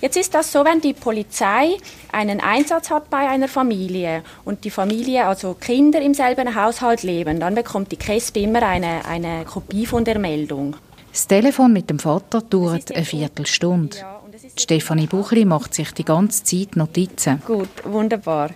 Jetzt 0.00 0.16
ist 0.16 0.32
das 0.32 0.52
so, 0.52 0.64
wenn 0.64 0.80
die 0.80 0.92
Polizei 0.92 1.76
einen 2.12 2.40
Einsatz 2.40 2.90
hat 2.90 3.10
bei 3.10 3.28
einer 3.28 3.48
Familie 3.48 4.22
und 4.44 4.64
die 4.64 4.70
Familie, 4.70 5.26
also 5.26 5.54
Kinder 5.54 6.00
im 6.00 6.14
selben 6.14 6.54
Haushalt 6.54 7.02
leben, 7.02 7.40
dann 7.40 7.56
bekommt 7.56 7.90
die 7.90 7.96
KESB 7.96 8.44
immer 8.44 8.62
eine, 8.62 9.04
eine 9.06 9.44
Kopie 9.44 9.86
von 9.86 10.04
der 10.04 10.20
Meldung. 10.20 10.76
Das 11.10 11.26
Telefon 11.26 11.72
mit 11.72 11.90
dem 11.90 11.98
Vater 11.98 12.42
dauert 12.42 12.94
eine 12.94 13.04
Viertelstunde. 13.04 13.96
Ja, 13.98 14.20
Stefanie 14.56 15.08
Buchli 15.08 15.44
macht 15.44 15.74
sich 15.74 15.90
die 15.92 16.04
ganze 16.04 16.44
Zeit 16.44 16.76
Notizen. 16.76 17.42
Gut, 17.44 17.68
wunderbar. 17.84 18.50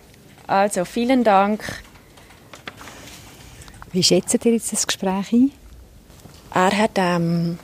Also, 0.46 0.84
vielen 0.84 1.24
Dank. 1.24 1.82
Wie 3.90 4.02
schätzt 4.02 4.44
ihr 4.44 4.52
jetzt 4.52 4.72
das 4.72 4.86
Gespräch 4.86 5.32
ein? 5.32 5.50
Er 6.54 6.78
hat 6.78 6.92
ähm, 6.96 7.58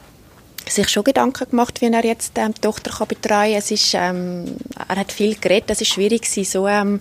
sich 0.70 0.88
schon 0.88 1.04
Gedanken 1.04 1.48
gemacht, 1.50 1.80
wie 1.80 1.86
er 1.86 2.04
jetzt 2.04 2.32
ähm, 2.36 2.54
die 2.54 2.60
Tochter 2.60 2.90
kann 2.90 3.08
betreuen 3.08 3.60
kann. 3.60 4.16
Ähm, 4.16 4.56
er 4.88 4.96
hat 4.96 5.12
viel 5.12 5.36
geredet. 5.36 5.70
Es 5.70 5.80
ist 5.80 5.88
schwierig, 5.88 6.26
so 6.26 6.66
ähm, 6.66 7.00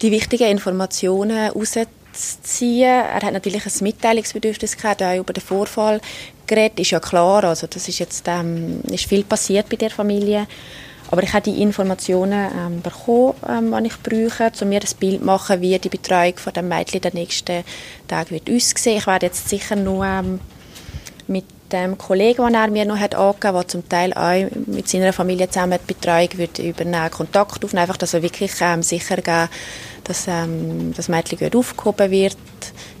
die 0.00 0.10
wichtigen 0.10 0.48
Informationen 0.48 1.50
rauszuziehen. 1.50 2.82
Er 2.82 3.22
hat 3.22 3.32
natürlich 3.32 3.64
ein 3.64 3.72
Mitteilungsbedürfnis 3.80 4.76
gehabt, 4.76 5.02
auch 5.02 5.16
über 5.16 5.32
den 5.32 5.42
Vorfall 5.42 6.00
geredet. 6.46 6.80
Ist 6.80 6.90
ja 6.90 7.00
klar, 7.00 7.44
also 7.44 7.66
das 7.66 7.88
ist 7.88 7.98
jetzt 7.98 8.24
ähm, 8.26 8.80
ist 8.90 9.06
viel 9.06 9.24
passiert 9.24 9.68
bei 9.68 9.76
der 9.76 9.90
Familie. 9.90 10.46
Aber 11.12 11.22
ich 11.22 11.32
habe 11.34 11.50
die 11.50 11.60
Informationen 11.60 12.50
ähm, 12.56 12.80
bekommen, 12.80 13.34
ähm, 13.46 13.76
die 13.82 13.88
ich 13.88 13.98
brauche, 14.02 14.50
um 14.62 14.68
mir 14.70 14.80
ein 14.80 14.96
Bild 14.98 15.18
zu 15.20 15.26
machen, 15.26 15.60
wie 15.60 15.78
die 15.78 15.90
Betreuung 15.90 16.38
von 16.38 16.54
dem 16.54 16.68
Mädchen 16.68 17.02
den 17.02 17.12
nächsten 17.12 17.64
Tag 18.08 18.30
wird 18.30 18.48
aussehen. 18.48 18.96
Ich 18.96 19.06
werde 19.06 19.26
jetzt 19.26 19.46
sicher 19.46 19.76
nur 19.76 20.06
ähm, 20.06 20.40
mit 21.26 21.44
dem 21.72 21.98
Kollegen, 21.98 22.44
den 22.44 22.54
er 22.54 22.68
mir 22.68 22.84
noch 22.84 22.98
hat 22.98 23.14
angegeben, 23.14 23.54
der 23.54 23.68
zum 23.68 23.88
Teil 23.88 24.12
auch 24.12 24.50
mit 24.66 24.88
seiner 24.88 25.12
Familie 25.12 25.48
zusammen 25.48 25.78
die 25.82 25.94
Betreuung 25.94 26.28
wird 26.34 26.58
übernehmen, 26.58 27.10
Kontakt 27.10 27.64
aufnehmen, 27.64 27.82
einfach, 27.82 27.96
dass 27.96 28.14
er 28.14 28.22
wirklich 28.22 28.52
ähm, 28.60 28.82
sicher 28.82 29.16
gehen, 29.16 29.48
dass 30.04 30.26
ähm, 30.28 30.92
das 30.96 31.08
Mädchen 31.08 31.38
gut 31.38 31.56
aufgehoben 31.56 32.10
wird, 32.10 32.36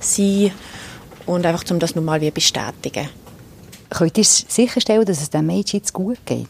sie 0.00 0.52
und 1.26 1.46
einfach, 1.46 1.64
um 1.70 1.78
das 1.78 1.94
nochmal 1.94 2.20
bestätigen. 2.30 3.08
Könnt 3.90 4.18
ihr 4.18 4.24
sicherstellen, 4.24 5.04
dass 5.04 5.20
es 5.20 5.30
dem 5.30 5.46
Mädchen 5.46 5.80
jetzt 5.80 5.92
gut 5.92 6.18
geht? 6.24 6.48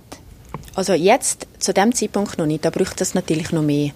Also 0.75 0.95
jetzt, 0.95 1.47
zu 1.59 1.75
dem 1.75 1.95
Zeitpunkt 1.95 2.38
noch 2.38 2.47
nicht, 2.47 2.64
da 2.64 2.71
braucht 2.71 3.00
es 3.00 3.14
natürlich 3.14 3.52
noch 3.52 3.62
mehr. 3.62 3.91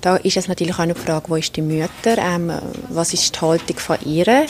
Da 0.00 0.16
ist 0.16 0.36
es 0.36 0.46
natürlich 0.48 0.74
auch 0.74 0.80
eine 0.80 0.94
Frage, 0.94 1.24
wo 1.28 1.36
ist 1.36 1.56
die 1.56 1.62
Mutter, 1.62 2.18
ähm, 2.18 2.52
was 2.90 3.14
ist 3.14 3.34
die 3.34 3.40
Haltung 3.40 3.78
von 3.78 3.96
ihr, 4.04 4.46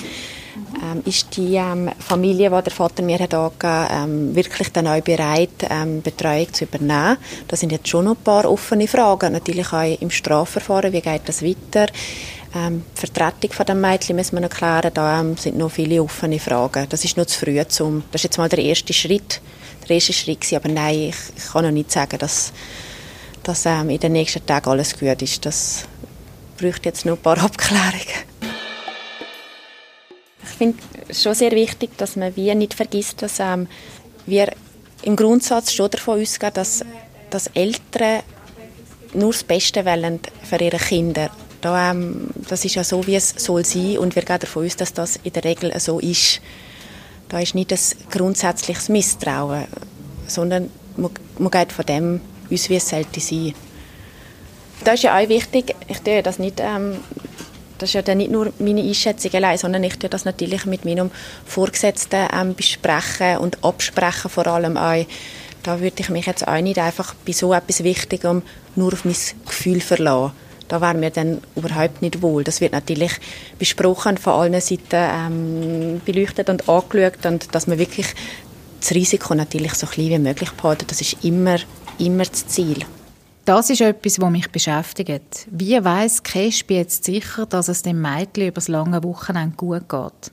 ähm, 0.83 1.03
ist 1.05 1.37
die 1.37 1.55
ähm, 1.55 1.91
Familie, 1.99 2.51
die 2.51 2.63
der 2.63 2.73
Vater 2.73 3.03
mir 3.03 3.19
hat 3.19 3.35
angegeben, 3.35 3.87
ähm, 3.91 4.35
wirklich 4.35 4.73
dann 4.73 4.87
auch 4.87 5.01
bereit, 5.01 5.67
ähm, 5.69 6.03
Betreuung 6.03 6.53
zu 6.53 6.65
übernehmen? 6.65 7.19
Das 7.49 7.61
sind 7.61 7.73
jetzt 7.73 7.89
schon 7.89 8.05
noch 8.05 8.17
ein 8.17 8.23
paar 8.23 8.51
offene 8.51 8.89
Fragen. 8.89 9.33
Natürlich 9.33 9.73
auch 9.73 10.01
im 10.01 10.11
Strafverfahren, 10.11 10.93
wie 10.93 11.01
geht 11.01 11.23
das 11.27 11.43
weiter? 11.43 11.87
Ähm, 12.55 12.85
die 12.95 13.01
Vertretung 13.01 13.53
von 13.53 13.67
dem 13.67 13.81
Mädchen 13.81 14.17
müssen 14.17 14.37
wir 14.37 14.41
noch 14.41 14.51
klären. 14.51 14.91
Da 14.93 15.21
ähm, 15.21 15.37
sind 15.37 15.59
noch 15.59 15.71
viele 15.71 16.03
offene 16.03 16.39
Fragen. 16.39 16.87
Das 16.89 17.05
ist 17.05 17.17
noch 17.17 17.27
zu 17.27 17.39
früh. 17.39 17.63
Zum, 17.69 18.05
das 18.13 18.21
ist 18.21 18.25
jetzt 18.25 18.39
mal 18.39 18.49
der 18.49 18.61
erste 18.61 18.93
Schritt. 18.93 19.41
Der 19.89 19.97
erste 19.97 20.13
Schritt 20.13 20.41
gewesen. 20.41 20.57
Aber 20.57 20.69
nein, 20.69 21.11
ich, 21.11 21.17
ich, 21.37 21.53
kann 21.53 21.65
noch 21.65 21.71
nicht 21.71 21.93
sagen, 21.93 22.19
dass, 22.19 22.53
dass 23.43 23.67
ähm, 23.67 23.91
in 23.91 24.01
den 24.01 24.13
nächsten 24.13 24.45
Tagen 24.45 24.71
alles 24.71 24.99
gut 24.99 25.21
ist. 25.23 25.45
Das 25.45 25.85
braucht 26.59 26.87
jetzt 26.87 27.05
noch 27.05 27.17
ein 27.17 27.23
paar 27.23 27.39
Abklärungen 27.43 28.26
finde 30.57 30.79
es 31.09 31.23
schon 31.23 31.35
sehr 31.35 31.53
wichtig, 31.53 31.97
dass 31.99 32.17
man 32.17 32.35
wie 32.37 32.55
nicht 32.55 32.75
vergisst, 32.75 33.23
dass 33.23 33.39
ähm, 33.41 33.67
wir 34.27 34.53
im 35.03 35.17
Grundsatz 35.17 35.73
schon 35.73 35.91
davon 35.91 36.21
ausgehen, 36.21 36.53
dass, 36.55 36.85
dass 37.31 37.49
Eltern 37.49 38.23
nur 39.15 39.33
das 39.33 39.45
Beste 39.45 39.85
wollen 39.85 40.21
für 40.43 40.61
ihre 40.61 40.79
Kinder. 40.79 41.31
Da, 41.61 41.91
ähm, 41.91 42.29
das 42.49 42.65
ist 42.65 42.75
ja 42.75 42.85
so, 42.85 43.07
wie 43.07 43.17
es 43.17 43.31
soll 43.37 43.65
sein 43.65 43.99
und 43.99 44.15
wir 44.15 44.23
gehen 44.23 44.39
davon 44.39 44.67
aus, 44.67 44.77
dass 44.77 44.93
das 44.93 45.17
in 45.23 45.33
der 45.33 45.45
Regel 45.45 45.79
so 45.81 45.99
ist. 45.99 46.41
Da 47.29 47.41
ist 47.41 47.55
nicht 47.55 47.73
ein 47.73 47.79
grundsätzliches 48.11 48.89
Misstrauen, 48.89 49.65
sondern 50.27 50.71
man 50.97 51.11
man 51.39 51.51
geht 51.51 51.73
von 51.73 51.87
dem 51.87 52.21
uns 52.51 52.69
wie 52.69 52.77
es 52.77 52.89
sollte 52.89 53.21
sein. 53.21 53.55
Das 54.85 54.95
ist 54.95 55.05
ja 55.05 55.19
auch 55.19 55.29
wichtig, 55.29 55.75
ich 55.89 55.99
tue 56.01 56.23
das 56.23 56.39
nicht, 56.39 56.61
ähm, 56.61 56.99
das 57.79 57.91
ist 57.91 57.95
ja 57.95 58.03
dann 58.03 58.19
nicht 58.19 58.31
nur 58.31 58.53
meine 58.59 58.83
Einschätzung 58.83 59.33
allein, 59.35 59.59
sondern 59.59 59.85
ich 59.85 59.99
tue 59.99 60.09
das 60.09 60.25
natürlich 60.25 60.67
mit 60.67 60.85
meinem 60.85 61.11
Vorgesetzten 61.45 62.29
ähm, 62.33 62.55
besprechen 62.55 63.39
und 63.39 63.63
absprechen 63.65 64.31
vor 64.31 64.47
allem 64.47 64.77
auch. 64.77 65.05
Da 65.63 65.81
würde 65.81 65.97
ich 65.99 66.09
mich 66.11 66.27
jetzt 66.27 66.47
auch 66.47 66.61
nicht 66.61 66.79
einfach 66.79 67.15
bei 67.27 67.33
so 67.33 67.53
etwas 67.53 67.83
Wichtigem 67.83 68.43
nur 68.77 68.93
auf 68.93 69.05
mein 69.05 69.17
Gefühl 69.45 69.81
verlassen. 69.81 70.33
Da 70.69 70.81
wären 70.81 71.01
wir 71.01 71.11
dann 71.11 71.43
überhaupt 71.55 72.03
nicht 72.03 72.23
wohl. 72.23 72.43
Das 72.43 72.61
wird 72.61 72.73
natürlich 72.73 73.13
besprochen, 73.59 74.19
von 74.19 74.33
allen 74.33 74.61
Seiten 74.61 74.81
ähm, 74.93 76.01
beleuchtet 76.05 76.49
und 76.49 76.69
angeschaut 76.69 77.25
und 77.25 77.55
dass 77.55 77.67
man 77.67 77.79
wirklich 77.79 78.07
das 78.81 78.93
Risiko 78.93 79.35
natürlich 79.35 79.75
so 79.75 79.87
klein 79.87 80.11
wie 80.11 80.19
möglich 80.19 80.51
behalten. 80.53 80.87
Das 80.89 81.01
ist 81.01 81.25
immer, 81.25 81.57
immer 81.99 82.25
das 82.25 82.47
Ziel. 82.47 82.79
Das 83.47 83.71
ist 83.71 83.81
etwas, 83.81 84.21
was 84.21 84.31
mich 84.33 84.51
beschäftigt. 84.51 85.47
Wie 85.53 85.83
weiß 85.83 86.25
Kespi 86.25 86.75
jetzt 86.75 87.05
sicher, 87.05 87.47
dass 87.47 87.69
es 87.69 87.83
dem 87.83 88.03
Mädchen 88.03 88.49
über 88.49 88.57
das 88.57 88.67
lange 88.67 89.05
Wochenende 89.05 89.57
gut 89.57 89.89
geht? 89.89 90.33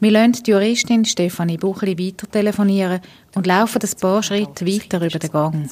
Wir 0.00 0.10
lassen 0.10 0.42
die 0.42 0.50
Juristin 0.50 1.04
Stefanie 1.04 1.56
Buchli 1.56 1.96
weiter 1.96 2.28
telefonieren 2.28 3.00
und 3.36 3.46
laufen 3.46 3.80
ein 3.80 4.00
paar 4.00 4.24
Schritte 4.24 4.66
weiter 4.66 5.00
über 5.00 5.20
den 5.20 5.30
Gang. 5.30 5.70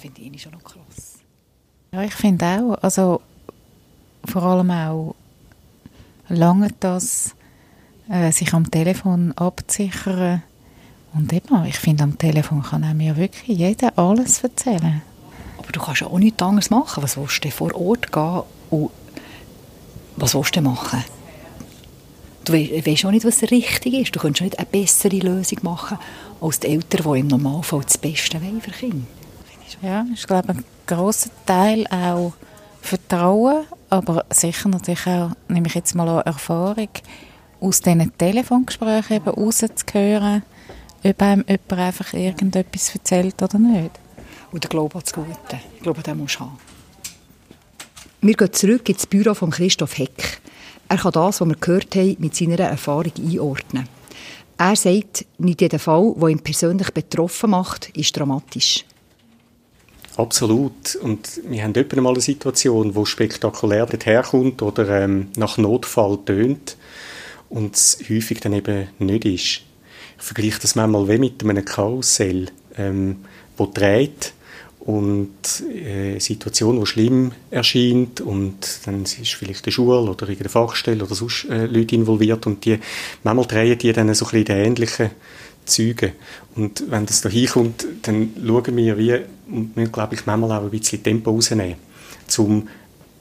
Ja, 1.92 2.02
ich 2.04 2.14
finde 2.14 2.46
auch, 2.46 2.74
also 2.82 3.20
vor 4.24 4.42
allem 4.44 4.70
auch 4.70 5.16
lange 6.28 6.68
das, 6.78 7.34
äh, 8.08 8.30
sich 8.30 8.54
am 8.54 8.70
Telefon 8.70 9.32
abzusichern. 9.32 10.44
Und 11.14 11.32
eben, 11.32 11.64
ich 11.64 11.80
finde, 11.80 12.04
am 12.04 12.16
Telefon 12.16 12.62
kann 12.62 12.96
mir 12.96 13.16
wirklich 13.16 13.58
jeder 13.58 13.98
alles 13.98 14.44
erzählen. 14.44 15.02
Aber 15.70 15.78
du 15.78 15.86
kannst 15.86 16.00
ja 16.00 16.08
auch 16.08 16.18
nichts 16.18 16.42
anderes 16.42 16.70
machen. 16.70 17.00
Was 17.00 17.16
willst 17.16 17.44
du 17.44 17.50
vor 17.52 17.72
Ort 17.76 18.10
gehen 18.10 18.42
und 18.70 18.90
was 20.16 20.34
willst 20.34 20.56
du 20.56 20.62
machen? 20.62 21.04
Du 22.44 22.54
weißt 22.54 23.04
auch 23.04 23.12
nicht, 23.12 23.24
was 23.24 23.42
richtig 23.42 23.94
ist. 23.94 24.16
Du 24.16 24.18
könntest 24.18 24.42
nicht 24.42 24.58
eine 24.58 24.66
bessere 24.66 25.16
Lösung 25.16 25.58
machen 25.62 25.98
als 26.40 26.58
die 26.58 26.66
Eltern, 26.66 27.12
die 27.12 27.20
im 27.20 27.28
Normalfall 27.28 27.82
das 27.84 27.98
Beste 27.98 28.42
wollen 28.42 28.60
für 28.60 28.72
Kinder. 28.72 29.06
Ja, 29.80 30.04
ich 30.12 30.26
glaube, 30.26 30.48
ein 30.48 30.64
grosser 30.88 31.30
Teil 31.46 31.86
auch 31.86 32.32
Vertrauen, 32.82 33.64
aber 33.90 34.24
sicher 34.30 34.68
natürlich 34.70 35.06
auch, 35.06 35.30
nehme 35.46 35.68
ich 35.68 35.74
jetzt 35.74 35.94
mal 35.94 36.08
an, 36.08 36.26
Erfahrung, 36.26 36.88
aus 37.60 37.80
diesen 37.80 38.18
Telefongesprächen 38.18 39.18
eben 39.18 39.28
rauszuhören, 39.28 40.42
ob 41.04 41.22
einem 41.22 41.44
jemand 41.46 41.72
einfach 41.72 42.12
irgendetwas 42.12 42.92
erzählt 42.92 43.40
oder 43.40 43.58
nicht. 43.60 43.92
Und 44.52 44.64
der 44.64 44.68
Glaube 44.70 44.96
an 44.96 45.02
das 45.02 45.12
Gute. 45.12 45.60
Ich 45.76 45.82
glaube, 45.82 46.02
den 46.02 46.18
musst 46.18 46.36
du 46.36 46.40
haben. 46.40 46.58
Wir 48.22 48.34
gehen 48.34 48.52
zurück 48.52 48.88
ins 48.88 49.06
Büro 49.06 49.34
von 49.34 49.50
Christoph 49.50 49.96
Heck. 49.96 50.40
Er 50.88 50.98
kann 50.98 51.12
das, 51.12 51.40
was 51.40 51.48
wir 51.48 51.56
gehört 51.56 51.94
haben, 51.94 52.16
mit 52.18 52.34
seiner 52.34 52.58
Erfahrung 52.58 53.12
einordnen. 53.16 53.88
Er 54.58 54.76
sagt, 54.76 55.24
nicht 55.38 55.60
jeder 55.62 55.78
Fall, 55.78 56.14
der 56.20 56.28
ihn 56.28 56.40
persönlich 56.40 56.90
betroffen 56.90 57.50
macht, 57.50 57.88
ist 57.96 58.14
dramatisch. 58.14 58.84
Absolut. 60.16 60.96
Und 60.96 61.40
wir 61.48 61.62
haben 61.62 61.74
etwa 61.74 62.00
mal 62.02 62.12
eine 62.12 62.20
Situation, 62.20 62.94
wo 62.94 63.06
spektakulär 63.06 63.88
herkommt 64.04 64.60
oder 64.60 65.02
ähm, 65.02 65.28
nach 65.36 65.56
Notfall 65.56 66.18
tönt 66.26 66.76
und 67.48 67.74
es 67.74 67.98
häufig 68.10 68.40
dann 68.40 68.52
eben 68.52 68.88
nicht 68.98 69.24
ist. 69.24 69.62
Ich 70.18 70.24
vergleiche 70.24 70.60
das 70.60 70.74
manchmal 70.74 71.08
wie 71.08 71.18
mit 71.18 71.42
einem 71.42 71.64
Karussell, 71.64 72.48
ähm, 72.76 73.24
wo 73.56 73.64
dreht 73.64 74.34
und 74.80 75.62
äh, 75.74 76.12
eine 76.12 76.20
Situation, 76.20 76.80
die 76.80 76.86
schlimm 76.86 77.32
erscheint 77.50 78.20
und 78.20 78.80
dann 78.86 79.02
ist 79.02 79.34
vielleicht 79.34 79.66
eine 79.66 79.72
Schule 79.72 80.00
oder 80.00 80.22
irgendeine 80.22 80.48
Fachstelle 80.48 81.04
oder 81.04 81.14
sonst 81.14 81.44
äh, 81.50 81.66
Leute 81.66 81.94
involviert 81.94 82.46
und 82.46 82.64
die, 82.64 82.78
manchmal 83.22 83.46
drehen 83.46 83.78
die 83.78 83.92
dann 83.92 84.12
so 84.14 84.26
ein 84.26 84.30
bisschen 84.30 84.58
in 84.58 84.64
ähnlichen 84.64 85.10
Züge. 85.66 86.14
Und 86.56 86.84
wenn 86.88 87.06
das 87.06 87.20
da 87.20 87.28
hinkommt, 87.28 87.86
dann 88.02 88.30
schauen 88.44 88.76
wir 88.76 88.98
wie, 88.98 89.20
und 89.50 89.76
wir 89.76 89.88
glaube 89.88 90.14
ich 90.14 90.26
manchmal 90.26 90.52
auch 90.52 90.64
ein 90.64 90.70
bisschen 90.70 91.02
Tempo 91.02 91.30
rausnehmen, 91.30 91.76
um 92.38 92.68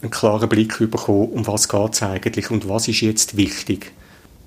einen 0.02 0.12
klaren 0.12 0.48
Blick 0.48 0.74
zu 0.74 0.88
bekommen, 0.88 1.30
um 1.30 1.46
was 1.46 1.68
geht 1.68 1.94
es 1.94 2.04
eigentlich 2.04 2.52
und 2.52 2.70
was 2.70 2.88
ist 2.88 3.02
jetzt 3.02 3.36
wichtig. 3.36 3.92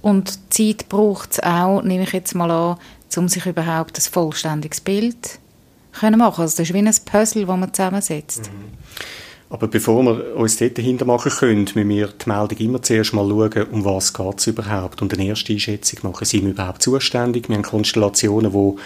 Und 0.00 0.52
Zeit 0.52 0.88
braucht 0.88 1.32
es 1.32 1.40
auch, 1.40 1.82
nehme 1.82 2.04
ich 2.04 2.12
jetzt 2.12 2.34
mal 2.34 2.50
an, 2.50 2.78
um 3.16 3.28
sich 3.28 3.44
überhaupt 3.44 3.98
ein 3.98 4.12
vollständiges 4.12 4.80
Bild 4.80 5.38
können 5.92 6.18
machen. 6.18 6.42
Also 6.42 6.56
das 6.56 6.68
ist 6.68 6.74
wie 6.74 6.78
ein 6.78 6.94
Puzzle, 7.04 7.46
das 7.46 7.56
man 7.56 7.72
zusammensetzt. 7.72 8.50
Mhm. 8.50 8.72
Aber 9.52 9.68
bevor 9.68 10.02
wir 10.02 10.34
uns 10.34 10.56
dort 10.56 10.78
dahinter 10.78 11.04
machen 11.04 11.30
können, 11.30 11.64
müssen 11.74 11.88
wir 11.90 12.06
die 12.06 12.28
Meldung 12.30 12.58
immer 12.58 12.80
zuerst 12.80 13.12
mal 13.12 13.28
schauen, 13.28 13.66
um 13.70 13.84
was 13.84 14.10
es 14.38 14.46
überhaupt 14.46 15.02
und 15.02 15.12
eine 15.12 15.26
erste 15.26 15.52
Einschätzung 15.52 16.10
machen. 16.10 16.24
Sind 16.24 16.44
wir 16.44 16.52
überhaupt 16.52 16.82
zuständig? 16.82 17.50
Wir 17.50 17.56
haben 17.56 17.62
Konstellationen, 17.62 18.54
wo 18.54 18.78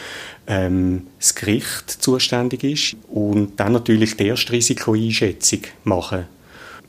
ähm, 0.48 1.06
das 1.20 1.36
Gericht 1.36 1.88
zuständig 1.88 2.64
ist 2.64 2.96
und 3.08 3.60
dann 3.60 3.74
natürlich 3.74 4.16
die 4.16 4.26
erste 4.26 4.54
Risikoeinschätzung 4.54 5.60
machen. 5.84 6.24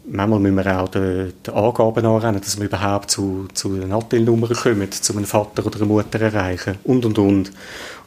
Manchmal 0.09 0.39
müssen 0.39 0.55
wir 0.55 0.81
auch 0.81 0.87
die, 0.87 1.51
Angaben 1.51 2.03
anrennen, 2.03 2.41
dass 2.41 2.57
wir 2.57 2.65
überhaupt 2.65 3.11
zu, 3.11 3.47
zu 3.53 3.77
den 3.77 3.89
Nattelnummern 3.89 4.55
kommen, 4.55 4.91
zu 4.91 5.13
einem 5.13 5.25
Vater 5.25 5.63
oder 5.63 5.75
einer 5.75 5.85
Mutter 5.85 6.19
erreichen 6.19 6.79
und, 6.83 7.05
und, 7.05 7.19
und. 7.19 7.51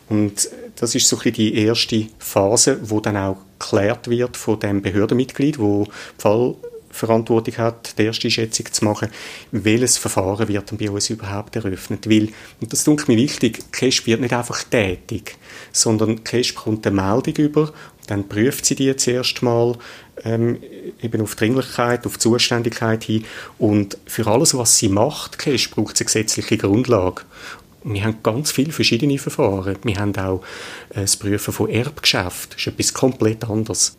Und 0.08 0.48
das 0.80 0.94
ist 0.94 1.06
so 1.06 1.18
ein 1.22 1.32
die 1.34 1.54
erste 1.54 2.06
Phase, 2.18 2.78
wo 2.82 3.00
dann 3.00 3.16
auch 3.16 3.36
geklärt 3.58 4.08
wird 4.08 4.38
von 4.38 4.58
dem 4.58 4.80
Behördenmitglied, 4.80 5.58
wo 5.58 5.84
die 5.84 6.22
Fallverantwortung 6.22 7.58
hat, 7.58 7.98
die 7.98 8.04
erste 8.04 8.30
Schätzung 8.30 8.64
zu 8.72 8.86
machen, 8.86 9.10
welches 9.50 9.98
Verfahren 9.98 10.48
wird 10.48 10.70
dann 10.70 10.78
bei 10.78 10.90
uns 10.90 11.10
überhaupt 11.10 11.54
eröffnet. 11.54 12.08
Weil, 12.08 12.30
und 12.62 12.72
das 12.72 12.88
ist 12.88 13.08
mir 13.08 13.16
wichtig, 13.18 13.70
Cash 13.72 14.06
wird 14.06 14.22
nicht 14.22 14.32
einfach 14.32 14.62
tätig, 14.64 15.36
sondern 15.70 16.24
Cash 16.24 16.54
bekommt 16.54 16.86
eine 16.86 16.96
Meldung 16.96 17.34
über, 17.36 17.74
dann 18.06 18.26
prüft 18.26 18.64
sie 18.64 18.74
die 18.74 18.96
zuerst 18.96 19.42
mal 19.42 19.76
ähm, 20.24 20.60
eben 21.02 21.20
auf 21.20 21.34
Dringlichkeit, 21.34 22.06
auf 22.06 22.18
Zuständigkeit 22.18 23.04
hin 23.04 23.24
und 23.58 23.98
für 24.06 24.26
alles, 24.26 24.56
was 24.56 24.78
sie 24.78 24.88
macht, 24.88 25.38
Cash, 25.38 25.70
braucht 25.70 25.98
sie 25.98 26.04
eine 26.04 26.06
gesetzliche 26.06 26.56
Grundlage. 26.56 27.22
Wir 27.82 28.04
haben 28.04 28.18
ganz 28.22 28.52
viele 28.52 28.72
verschiedene 28.72 29.18
Verfahren. 29.18 29.76
Wir 29.82 29.96
haben 29.96 30.16
auch 30.16 30.42
äh, 30.90 31.02
das 31.02 31.16
Prüfen 31.16 31.52
von 31.52 31.68
Erbgeschäften. 31.68 32.52
Das 32.52 32.60
ist 32.60 32.66
etwas 32.66 32.94
komplett 32.94 33.48
anderes. 33.48 33.96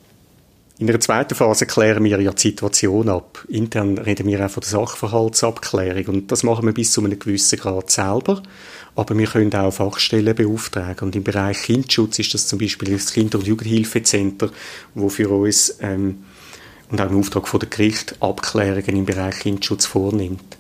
In 0.78 0.88
der 0.88 1.00
zweiten 1.00 1.36
Phase 1.36 1.68
klären 1.68 2.04
wir 2.04 2.20
ja 2.20 2.32
die 2.32 2.42
Situation 2.42 3.08
ab. 3.08 3.46
Intern 3.50 4.00
reden 4.00 4.26
wir 4.26 4.44
auch 4.44 4.50
von 4.50 4.62
der 4.62 4.70
Sachverhaltsabklärung. 4.70 6.06
Und 6.06 6.32
das 6.32 6.42
machen 6.42 6.66
wir 6.66 6.74
bis 6.74 6.92
zu 6.92 7.04
einem 7.04 7.20
gewissen 7.20 7.60
Grad 7.60 7.92
selber. 7.92 8.42
Aber 8.96 9.18
wir 9.18 9.28
können 9.28 9.54
auch 9.54 9.72
Fachstellen 9.72 10.36
beauftragen. 10.36 11.08
Und 11.08 11.16
im 11.16 11.24
Bereich 11.24 11.62
Kindschutz 11.62 12.18
ist 12.20 12.34
das 12.34 12.48
zum 12.48 12.60
Beispiel 12.60 12.94
das 12.94 13.14
Kinder- 13.14 13.38
und 13.38 13.48
Jugendhilfecenter, 13.48 14.50
wo 14.96 15.10
für 15.10 15.30
uns 15.30 15.78
ähm, 15.82 16.24
und 16.90 17.00
auch 17.00 17.10
im 17.10 17.20
Auftrag 17.20 17.48
von 17.48 17.60
der 17.60 17.70
Gericht 17.70 18.16
Abklärungen 18.20 18.98
im 18.98 19.06
Bereich 19.06 19.40
Kindschutz 19.40 19.86
vornimmt. 19.86 20.58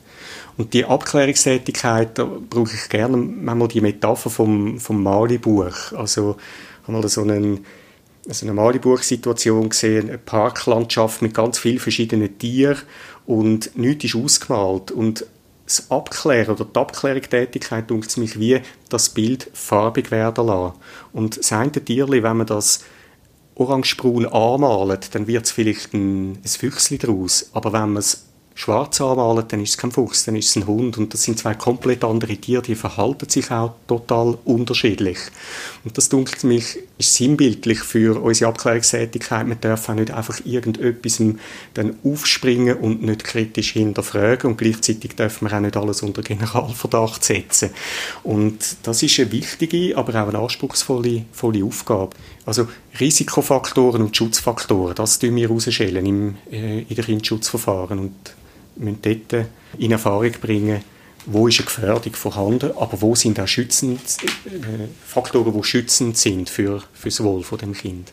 Und 0.57 0.73
die 0.73 0.85
Abklärungstätigkeit, 0.85 2.17
da 2.17 2.25
brauche 2.25 2.73
ich 2.73 2.89
gerne 2.89 3.17
manchmal 3.17 3.67
die 3.67 3.81
Metapher 3.81 4.29
vom, 4.29 4.79
vom 4.79 5.01
Malibuch. 5.01 5.93
Also, 5.93 6.35
ich 6.81 6.87
habe 6.87 6.99
mal 6.99 7.07
so 7.07 7.21
einen, 7.21 7.65
also 8.27 8.45
eine 8.45 8.53
Malibuch-Situation 8.53 9.69
gesehen, 9.69 10.09
eine 10.09 10.17
Parklandschaft 10.17 11.21
mit 11.21 11.33
ganz 11.33 11.57
vielen 11.57 11.79
verschiedenen 11.79 12.37
Tieren 12.37 12.77
und 13.25 13.77
nichts 13.77 14.05
ist 14.05 14.15
ausgemalt. 14.15 14.91
Und 14.91 15.25
das 15.65 15.89
Abklären 15.89 16.55
oder 16.55 16.65
die 16.65 16.79
Abklärungstätigkeit 16.79 17.87
tut 17.87 18.17
mich 18.17 18.39
wie 18.39 18.61
das 18.89 19.09
Bild 19.09 19.49
farbig 19.53 20.11
werden 20.11 20.47
lassen. 20.47 20.73
Und 21.13 21.37
das 21.37 21.51
eine 21.53 21.71
Tierli, 21.71 22.23
wenn 22.23 22.37
man 22.37 22.47
das 22.47 22.83
orangebraun 23.55 24.25
anmalt, 24.25 25.13
dann 25.15 25.27
wird 25.27 25.45
es 25.45 25.51
vielleicht 25.51 25.93
ein, 25.93 26.33
ein 26.33 26.47
Füchsli 26.47 26.97
daraus. 26.97 27.49
Aber 27.53 27.73
wenn 27.73 27.93
man 27.93 27.97
es 27.97 28.25
schwarz 28.53 29.01
anmalen, 29.01 29.45
dann 29.47 29.61
ist 29.61 29.71
es 29.71 29.77
kein 29.77 29.91
Fuchs, 29.91 30.25
dann 30.25 30.35
ist 30.35 30.49
es 30.49 30.55
ein 30.55 30.67
Hund. 30.67 30.97
Und 30.97 31.13
das 31.13 31.23
sind 31.23 31.39
zwei 31.39 31.53
komplett 31.53 32.03
andere 32.03 32.35
Tiere, 32.37 32.61
die 32.61 32.75
verhalten 32.75 33.29
sich 33.29 33.49
auch 33.51 33.73
total 33.87 34.37
unterschiedlich. 34.45 35.17
Und 35.83 35.97
das, 35.97 36.09
dunkelt 36.09 36.43
mich, 36.43 36.77
ist 36.97 37.13
sinnbildlich 37.15 37.79
für 37.79 38.21
unsere 38.21 38.49
Abklärungstätigkeit. 38.49 39.47
Man 39.47 39.59
darf 39.61 39.89
auch 39.89 39.93
nicht 39.93 40.11
einfach 40.11 40.39
irgendetwas 40.45 41.21
dann 41.73 41.95
aufspringen 42.03 42.77
und 42.77 43.01
nicht 43.01 43.23
kritisch 43.23 43.71
hinterfragen. 43.71 44.51
Und 44.51 44.57
gleichzeitig 44.57 45.15
darf 45.15 45.41
man 45.41 45.53
auch 45.53 45.59
nicht 45.59 45.77
alles 45.77 46.01
unter 46.03 46.21
Generalverdacht 46.21 47.23
setzen. 47.23 47.71
Und 48.23 48.77
das 48.83 49.01
ist 49.01 49.19
eine 49.19 49.31
wichtige, 49.31 49.97
aber 49.97 50.23
auch 50.23 50.27
eine 50.27 50.39
anspruchsvolle 50.39 51.25
volle 51.31 51.63
Aufgabe. 51.63 52.15
Also 52.45 52.67
Risikofaktoren 52.99 54.01
und 54.01 54.17
Schutzfaktoren, 54.17 54.95
das 54.95 55.19
tun 55.19 55.35
wir 55.35 55.49
rausschälen 55.49 56.05
im, 56.05 56.37
äh, 56.51 56.81
in 56.81 56.95
den 56.95 57.05
Kindschutzverfahren. 57.05 57.99
Und 57.99 58.35
müssen 58.75 59.01
dort 59.01 59.45
in 59.77 59.91
Erfahrung 59.91 60.31
bringen, 60.41 60.83
wo 61.25 61.47
ist 61.47 61.59
eine 61.59 61.65
Gefährdung 61.65 62.13
vorhanden, 62.13 62.71
aber 62.77 63.01
wo 63.01 63.15
sind 63.15 63.39
auch 63.39 63.47
schützend, 63.47 64.01
äh, 64.45 64.87
Faktoren, 65.05 65.53
die 65.53 65.63
schützend 65.63 66.17
sind 66.17 66.49
für, 66.49 66.81
für 66.93 67.09
das 67.09 67.23
Wohl 67.23 67.43
von 67.43 67.59
dem 67.59 67.73
Kind. 67.73 68.11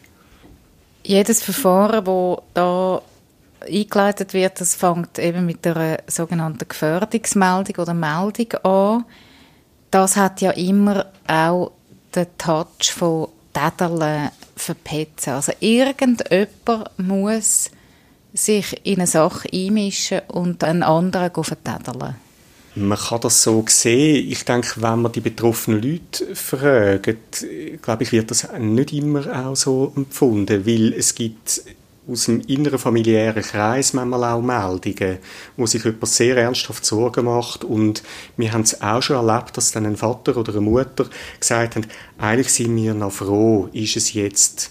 Jedes 1.05 1.43
Verfahren, 1.43 2.05
das 2.05 2.39
da 2.55 3.03
eingeleitet 3.67 4.35
wird, 4.35 4.61
das 4.61 4.75
fängt 4.75 5.19
eben 5.19 5.47
mit 5.47 5.65
der 5.65 6.03
sogenannten 6.07 6.69
Gefährdungsmeldung 6.69 7.77
oder 7.77 7.95
Meldung 7.95 8.53
an. 8.63 9.05
Das 9.91 10.17
hat 10.17 10.43
ja 10.43 10.51
immer 10.51 11.07
auch 11.27 11.73
den 12.15 12.27
Touch 12.37 12.93
von 12.93 13.29
Täterle 13.59 14.31
verpetzen. 14.57 15.35
Also 15.35 15.53
irgendjemand 15.61 16.99
muss 16.99 17.71
sich 18.33 18.81
in 18.85 18.97
eine 18.97 19.07
Sache 19.07 19.49
einmischen 19.53 20.21
und 20.29 20.63
einen 20.63 20.83
anderen 20.83 21.45
vertädeln. 21.45 22.17
Man 22.75 22.99
kann 22.99 23.21
das 23.21 23.43
so 23.43 23.65
sehen. 23.67 24.31
Ich 24.31 24.45
denke, 24.45 24.81
wenn 24.81 25.03
man 25.03 25.11
die 25.11 25.21
betroffenen 25.21 25.83
Leute 25.83 26.37
fragt, 26.37 27.45
glaube 27.83 28.03
ich, 28.05 28.13
wird 28.13 28.31
das 28.31 28.49
nicht 28.59 28.93
immer 28.93 29.27
auch 29.49 29.57
so 29.57 29.93
empfunden, 29.97 30.65
weil 30.65 30.93
es 30.93 31.15
gibt 31.15 31.63
aus 32.11 32.25
dem 32.25 32.41
inneren 32.43 32.79
familiären 32.79 33.43
Kreis 33.43 33.93
manchmal 33.93 34.25
auch 34.25 34.41
Meldungen, 34.41 35.19
wo 35.57 35.67
sich 35.67 35.85
jemand 35.85 36.09
sehr 36.09 36.37
ernsthaft 36.37 36.85
Sorgen 36.85 37.27
macht 37.27 37.65
und 37.65 38.03
wir 38.37 38.53
haben 38.53 38.63
es 38.63 38.81
auch 38.81 39.03
schon 39.03 39.29
erlebt, 39.29 39.57
dass 39.57 39.73
dann 39.73 39.87
ein 39.87 39.97
Vater 39.97 40.37
oder 40.37 40.53
eine 40.53 40.63
Mutter 40.63 41.07
gesagt 41.39 41.77
haben, 41.77 41.87
eigentlich 42.17 42.53
sind 42.53 42.75
wir 42.77 42.95
noch 42.95 43.13
froh, 43.13 43.69
ist 43.73 43.97
es 43.97 44.15
jetzt 44.15 44.71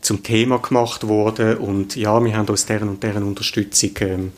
zum 0.00 0.22
Thema 0.22 0.58
gemacht 0.58 1.06
worden 1.06 1.58
und 1.58 1.96
ja, 1.96 2.22
wir 2.24 2.36
haben 2.36 2.48
uns 2.48 2.64
deren 2.64 2.88
und 2.88 3.02
deren 3.02 3.24
Unterstützung 3.24 3.90
ähm, 4.00 4.32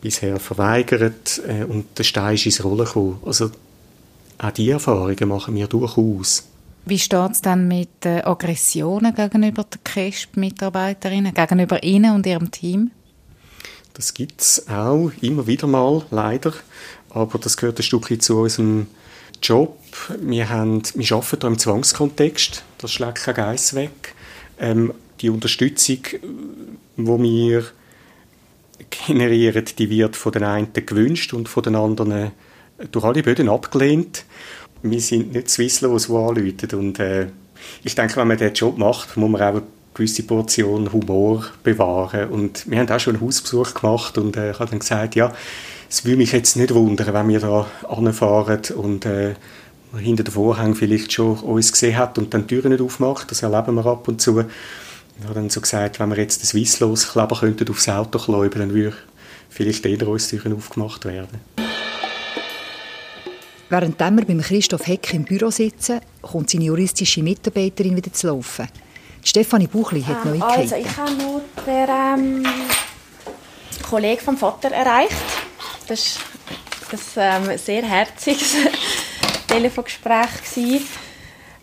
bisher 0.00 0.38
verweigert 0.38 1.42
äh, 1.46 1.64
und 1.64 1.98
der 1.98 2.04
Stein 2.04 2.34
ist 2.34 2.46
ins 2.46 2.62
Rollen 2.62 2.84
gekommen. 2.84 3.18
Also 3.24 3.50
auch 4.38 4.50
diese 4.52 4.72
Erfahrungen 4.72 5.28
machen 5.28 5.54
wir 5.56 5.66
durchaus. 5.66 6.49
Wie 6.90 6.98
steht 6.98 7.30
es 7.30 7.40
dann 7.40 7.68
mit 7.68 8.04
äh, 8.04 8.20
Aggressionen 8.22 9.14
gegenüber 9.14 9.62
den 9.62 9.78
KESP-Mitarbeiterinnen, 9.84 11.32
gegenüber 11.32 11.84
Ihnen 11.84 12.16
und 12.16 12.26
Ihrem 12.26 12.50
Team? 12.50 12.90
Das 13.94 14.12
gibt 14.12 14.40
es 14.40 14.68
auch 14.68 15.12
immer 15.20 15.46
wieder 15.46 15.68
mal, 15.68 16.04
leider. 16.10 16.52
Aber 17.10 17.38
das 17.38 17.56
gehört 17.56 17.78
ein 17.78 17.84
Stückchen 17.84 18.18
zu 18.18 18.40
unserem 18.40 18.88
Job. 19.40 19.78
Wir, 20.20 20.48
haben, 20.48 20.82
wir 20.96 21.12
arbeiten 21.12 21.40
hier 21.40 21.48
im 21.50 21.58
Zwangskontext. 21.58 22.64
Das 22.78 22.90
schlägt 22.90 23.22
kein 23.22 23.36
Geiss 23.36 23.72
weg. 23.74 24.16
Ähm, 24.58 24.92
die 25.20 25.30
Unterstützung, 25.30 26.00
die 26.02 27.06
wir 27.06 27.66
generieren, 29.06 29.64
die 29.78 29.90
wird 29.90 30.16
von 30.16 30.32
den 30.32 30.42
einen 30.42 30.72
gewünscht 30.72 31.34
und 31.34 31.48
von 31.48 31.62
den 31.62 31.76
anderen 31.76 32.10
äh, 32.10 32.30
durch 32.90 33.04
alle 33.04 33.22
Böden 33.22 33.48
abgelehnt 33.48 34.24
wir 34.82 35.00
sind 35.00 35.32
nicht 35.32 35.50
Swisslos, 35.50 36.06
die 36.06 36.12
anrufen. 36.12 36.78
Und 36.78 36.98
äh, 36.98 37.26
ich 37.84 37.94
denke, 37.94 38.16
wenn 38.16 38.28
man 38.28 38.38
diesen 38.38 38.54
Job 38.54 38.78
macht, 38.78 39.16
muss 39.16 39.30
man 39.30 39.42
auch 39.42 39.46
eine 39.48 39.62
gewisse 39.94 40.22
Portion 40.22 40.92
Humor 40.92 41.44
bewahren. 41.62 42.30
Und 42.30 42.70
wir 42.70 42.78
haben 42.78 42.88
auch 42.90 43.00
schon 43.00 43.16
einen 43.16 43.24
Hausbesuch 43.24 43.74
gemacht 43.74 44.18
und 44.18 44.36
äh, 44.36 44.52
ich 44.52 44.58
habe 44.58 44.70
dann 44.70 44.78
gesagt, 44.78 45.14
ja, 45.14 45.32
es 45.88 46.04
würde 46.04 46.18
mich 46.18 46.32
jetzt 46.32 46.56
nicht 46.56 46.72
wundern, 46.72 47.12
wenn 47.12 47.28
wir 47.28 47.40
da 47.40 47.66
anfahren 47.88 48.60
und 48.76 49.04
äh, 49.06 49.34
hinter 49.98 50.22
dem 50.22 50.32
Vorhang 50.32 50.74
vielleicht 50.74 51.12
schon 51.12 51.38
uns 51.40 51.72
gesehen 51.72 51.98
hat 51.98 52.16
und 52.16 52.32
dann 52.32 52.46
die 52.46 52.54
Türen 52.54 52.70
nicht 52.70 52.80
aufmacht. 52.80 53.30
Das 53.30 53.42
erleben 53.42 53.74
wir 53.74 53.86
ab 53.86 54.06
und 54.06 54.20
zu. 54.20 54.44
Ich 55.18 55.24
habe 55.24 55.34
dann 55.34 55.50
so 55.50 55.60
gesagt, 55.60 55.98
wenn 55.98 56.10
wir 56.10 56.18
jetzt 56.18 56.42
das 56.42 56.50
Swisslos-Kleber 56.50 57.40
aufs 57.70 57.88
Auto 57.88 58.18
kläuben, 58.18 58.60
dann 58.60 58.72
würde 58.72 58.96
vielleicht 59.48 59.84
eher 59.84 60.06
uns 60.06 60.28
Türen 60.28 60.56
aufgemacht 60.56 61.04
werden. 61.04 61.40
Während 63.70 64.00
wir 64.00 64.24
beim 64.24 64.40
Christoph 64.40 64.84
Heck 64.88 65.14
im 65.14 65.22
Büro 65.22 65.48
sitzen, 65.52 66.00
kommt 66.22 66.50
seine 66.50 66.64
juristische 66.64 67.22
Mitarbeiterin 67.22 67.96
wieder 67.96 68.12
zu 68.12 68.26
laufen. 68.26 68.66
Stefanie 69.22 69.68
Buchli 69.68 70.02
hat 70.02 70.24
ähm, 70.24 70.38
Neuigkeiten. 70.38 70.60
Also 70.60 70.74
ich 70.74 70.96
habe 70.96 71.12
nur 71.12 71.40
den 71.64 72.42
ähm, 72.44 72.46
Kollegen 73.88 74.20
vom 74.20 74.36
Vater 74.36 74.72
erreicht. 74.72 75.14
Das 75.86 76.18
war 77.14 77.34
ein 77.34 77.50
ähm, 77.50 77.58
sehr 77.58 77.82
herziges 77.82 78.56
Telefongespräch. 79.46 80.28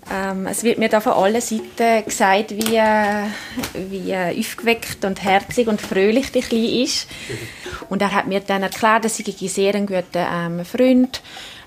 Ähm, 0.10 0.48
es 0.48 0.64
wird 0.64 0.78
mir 0.78 0.88
da 0.88 1.02
von 1.02 1.12
allen 1.12 1.42
Seiten 1.42 2.06
gesagt, 2.06 2.52
wie, 2.52 2.80
wie 3.74 4.16
aufgeweckt 4.16 5.04
und 5.04 5.22
herzig 5.22 5.68
und 5.68 5.82
fröhlich 5.82 6.32
die 6.32 6.40
Kleine 6.40 6.84
ist. 6.84 7.10
Und 7.90 8.02
er 8.02 8.14
hat 8.14 8.28
mir 8.28 8.40
dann 8.40 8.64
erklärt, 8.64 9.04
dass 9.04 9.20
ich 9.20 9.42
ein 9.42 9.48
sehr 9.50 9.74
guter 9.82 10.26
ähm, 10.32 10.64
Freund 10.64 11.22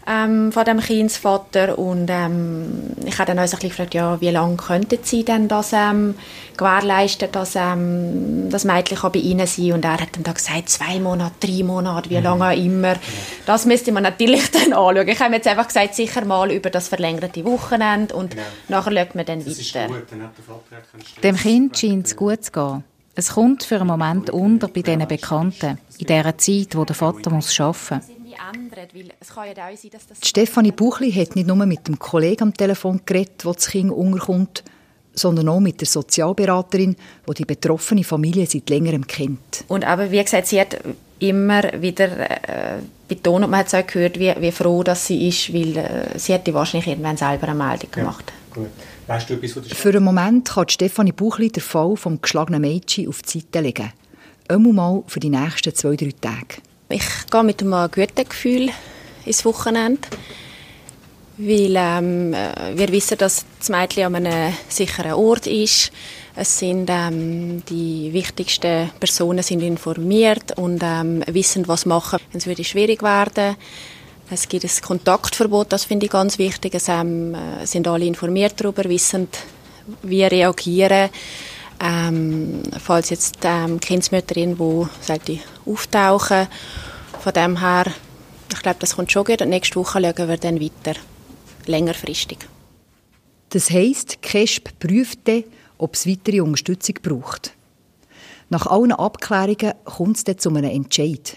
ähm, 0.06 0.50
von 0.52 0.64
dem 0.64 0.80
Kindsvater 0.80 1.78
und 1.78 2.08
ähm, 2.10 2.90
ich 3.04 3.18
habe 3.18 3.26
dann 3.26 3.38
uns 3.38 3.54
ein 3.54 3.60
gefragt, 3.60 3.94
ja, 3.94 4.20
wie 4.20 4.30
lange 4.30 4.56
könnten 4.56 4.98
Sie 5.02 5.24
denn 5.24 5.48
das 5.48 5.72
ähm, 5.72 6.14
gewährleisten, 6.56 7.30
dass 7.32 7.54
ähm, 7.54 8.48
das 8.50 8.64
Mädchen 8.64 8.98
kann 8.98 9.12
bei 9.12 9.18
Ihnen 9.18 9.46
sein 9.46 9.72
und 9.72 9.84
er 9.84 10.00
hat 10.00 10.14
dann 10.14 10.22
da 10.22 10.32
gesagt, 10.32 10.68
zwei 10.68 10.98
Monate, 10.98 11.34
drei 11.40 11.62
Monate, 11.62 12.10
wie 12.10 12.16
mhm. 12.16 12.24
lange 12.24 12.44
auch 12.46 12.56
immer. 12.56 12.94
Das 13.46 13.66
müsste 13.66 13.92
man 13.92 14.02
natürlich 14.02 14.50
dann 14.52 14.72
anschauen. 14.72 15.08
Ich 15.08 15.20
habe 15.20 15.34
jetzt 15.34 15.46
einfach 15.46 15.66
gesagt, 15.66 15.94
sicher 15.94 16.24
mal 16.24 16.50
über 16.50 16.70
das 16.70 16.88
verlängerte 16.88 17.44
Wochenende 17.44 18.14
und 18.14 18.30
genau. 18.32 18.42
nachher 18.68 18.92
schaut 18.92 19.14
man 19.14 19.26
dann 19.26 19.44
das 19.44 19.74
weiter. 19.74 19.94
Dem 21.22 21.36
Kind 21.36 21.78
scheint 21.78 22.06
es 22.06 22.16
gut 22.16 22.44
zu 22.44 22.52
gehen. 22.52 22.84
Es 23.14 23.34
kommt 23.34 23.64
für 23.64 23.76
einen 23.76 23.86
Moment 23.86 24.30
unter 24.30 24.68
bei 24.68 24.82
diesen 24.82 25.06
Bekannten, 25.06 25.78
in 25.98 26.06
dieser 26.06 26.38
Zeit, 26.38 26.74
wo 26.74 26.84
der 26.84 26.94
Vater 26.94 27.30
muss 27.30 27.60
arbeiten 27.60 27.96
muss 27.96 28.19
ändert, 28.54 28.94
weil 28.94 29.08
es 29.20 29.28
kann 29.28 29.46
ja 29.46 29.68
auch 29.68 29.76
sein, 29.76 29.90
dass 29.92 30.06
das... 30.06 30.18
Stefanie 30.22 30.72
Buchli 30.72 31.12
hat 31.12 31.36
nicht 31.36 31.46
nur 31.46 31.56
mit 31.66 31.86
dem 31.86 31.98
Kollegen 31.98 32.44
am 32.44 32.54
Telefon 32.54 33.00
geredet, 33.04 33.44
der 33.44 33.52
das 33.52 33.68
Kind 33.68 33.90
unterkommt, 33.90 34.64
sondern 35.14 35.48
auch 35.48 35.60
mit 35.60 35.80
der 35.80 35.88
Sozialberaterin, 35.88 36.96
die 37.28 37.34
die 37.34 37.44
betroffene 37.44 38.04
Familie 38.04 38.46
seit 38.46 38.68
längerem 38.70 39.06
kennt. 39.06 39.64
Und 39.68 39.84
aber 39.84 40.10
wie 40.10 40.22
gesagt, 40.22 40.46
sie 40.46 40.60
hat 40.60 40.78
immer 41.18 41.62
wieder 41.80 42.30
äh, 42.30 42.78
betont, 43.06 43.44
und 43.44 43.50
man 43.50 43.60
hat 43.60 43.66
es 43.66 43.74
auch 43.74 43.86
gehört, 43.86 44.18
wie, 44.18 44.34
wie 44.38 44.52
froh 44.52 44.82
dass 44.82 45.06
sie 45.06 45.28
ist, 45.28 45.52
weil 45.52 45.76
äh, 45.76 46.18
sie 46.18 46.32
hätte 46.32 46.54
wahrscheinlich 46.54 46.88
irgendwann 46.88 47.16
selber 47.16 47.48
eine 47.48 47.62
Meldung 47.62 47.90
gemacht. 47.90 48.32
Ja, 48.56 48.62
weißt 49.06 49.30
du 49.30 49.34
etwas, 49.34 49.66
Für 49.76 49.90
einen 49.90 50.04
Moment 50.04 50.48
kann 50.48 50.68
Stefanie 50.68 51.12
Buchli 51.12 51.50
den 51.50 51.62
Fall 51.62 51.96
vom 51.96 52.20
geschlagenen 52.20 52.62
Mädchen 52.62 53.08
auf 53.08 53.22
die 53.22 53.40
Seite 53.40 53.60
legen. 53.60 53.92
Einmal 54.48 54.72
mal 54.72 55.02
für 55.06 55.20
die 55.20 55.30
nächsten 55.30 55.74
zwei, 55.74 55.94
drei 55.94 56.12
Tage. 56.20 56.62
Ich 56.92 57.04
gehe 57.30 57.44
mit 57.44 57.62
einem 57.62 57.88
guten 57.88 58.28
Gefühl 58.28 58.70
ins 59.24 59.44
Wochenende, 59.44 60.08
weil 61.38 61.76
ähm, 61.76 62.34
äh, 62.34 62.76
wir 62.76 62.90
wissen, 62.90 63.16
dass 63.16 63.44
das 63.60 63.68
Mädchen 63.68 64.06
an 64.06 64.26
einem 64.26 64.52
sicheren 64.68 65.12
Ort 65.12 65.46
ist. 65.46 65.92
Es 66.34 66.58
sind 66.58 66.90
ähm, 66.90 67.62
die 67.68 68.12
wichtigsten 68.12 68.90
Personen 68.98 69.44
sind 69.44 69.62
informiert 69.62 70.58
und 70.58 70.80
ähm, 70.82 71.22
wissen, 71.28 71.68
was 71.68 71.86
machen, 71.86 72.18
wenn 72.32 72.38
es 72.38 72.48
würde 72.48 72.64
schwierig 72.64 73.04
werden. 73.04 73.54
Es 74.28 74.48
gibt 74.48 74.64
ein 74.64 74.82
Kontaktverbot, 74.82 75.72
das 75.72 75.84
finde 75.84 76.06
ich 76.06 76.12
ganz 76.12 76.38
wichtig. 76.38 76.74
Es 76.74 76.88
ähm, 76.88 77.36
äh, 77.36 77.66
sind 77.66 77.86
alle 77.86 78.04
informiert 78.04 78.54
darüber, 78.56 78.82
wissen, 78.88 79.28
wie 80.02 80.24
reagieren. 80.24 81.10
Ähm, 81.80 82.62
falls 82.78 83.10
jetzt 83.10 83.38
ähm, 83.42 83.80
Kindsmütterin, 83.80 84.58
wo 84.58 84.88
sollte 85.00 85.38
auftauchen. 85.64 86.46
Von 87.20 87.32
dem 87.32 87.60
her, 87.60 87.86
ich 88.52 88.62
glaube, 88.62 88.78
das 88.80 88.96
kommt 88.96 89.10
schon 89.10 89.24
gut. 89.24 89.40
Und 89.40 89.48
nächste 89.48 89.76
Woche 89.76 90.00
schauen 90.00 90.28
wir 90.28 90.36
dann 90.36 90.60
weiter, 90.60 90.98
längerfristig. 91.66 92.38
Das 93.50 93.70
heisst, 93.70 94.22
KESP 94.22 94.78
prüft 94.78 95.20
dann, 95.24 95.44
ob 95.78 95.94
es 95.94 96.06
weitere 96.06 96.40
Unterstützung 96.40 96.96
braucht. 97.02 97.52
Nach 98.48 98.66
allen 98.66 98.92
Abklärungen 98.92 99.74
kommt 99.84 100.18
es 100.18 100.24
dann 100.24 100.38
zu 100.38 100.50
einem 100.50 100.70
Entscheid. 100.70 101.36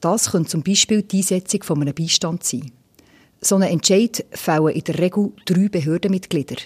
Das 0.00 0.32
könnte 0.32 0.50
zum 0.50 0.62
Beispiel 0.62 1.02
die 1.02 1.18
Einsetzung 1.18 1.62
von 1.62 1.80
einem 1.80 1.94
Beistand 1.94 2.44
sein. 2.44 2.72
So 3.40 3.54
einen 3.54 3.70
Entscheid 3.70 4.24
fällen 4.32 4.68
in 4.68 4.84
der 4.84 4.98
Regel 4.98 5.32
drei 5.44 5.68
Behördenmitglieder. 5.68 6.56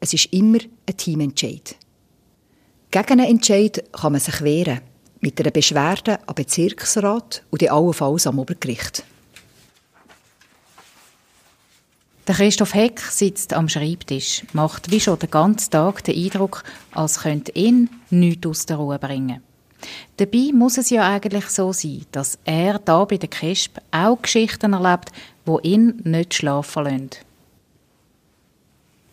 Es 0.00 0.14
ist 0.14 0.32
immer 0.32 0.58
ein 0.86 0.96
Teamentscheid. 0.96 1.76
Gegen 2.90 3.20
einen 3.20 3.30
Entscheid 3.30 3.84
kann 3.92 4.12
man 4.12 4.20
sich 4.20 4.40
wehren. 4.42 4.80
Mit 5.20 5.40
einer 5.40 5.50
Beschwerde 5.50 6.18
am 6.26 6.34
Bezirksrat 6.34 7.42
und 7.50 7.62
in 7.62 7.70
allenfalls 7.70 8.26
am 8.26 8.38
Obergericht. 8.38 9.02
Der 12.26 12.34
Christoph 12.34 12.74
Heck 12.74 13.00
sitzt 13.00 13.52
am 13.54 13.68
Schreibtisch, 13.68 14.42
macht 14.52 14.90
wie 14.90 15.00
schon 15.00 15.18
den 15.18 15.30
ganzen 15.30 15.70
Tag 15.70 16.02
den 16.04 16.16
Eindruck, 16.16 16.64
als 16.92 17.20
könnte 17.20 17.52
ihn 17.52 17.88
nichts 18.10 18.46
aus 18.46 18.66
der 18.66 18.76
Ruhe 18.78 18.98
bringen. 18.98 19.42
Dabei 20.16 20.50
muss 20.52 20.78
es 20.78 20.90
ja 20.90 21.08
eigentlich 21.08 21.46
so 21.46 21.72
sein, 21.72 22.04
dass 22.10 22.38
er 22.44 22.78
da 22.78 23.04
bei 23.04 23.16
der 23.16 23.28
KESP 23.28 23.78
auch 23.92 24.20
Geschichten 24.20 24.72
erlebt, 24.72 25.12
wo 25.44 25.60
ihn 25.60 26.00
nicht 26.04 26.34
schlafen 26.34 26.84
lassen. 26.84 27.10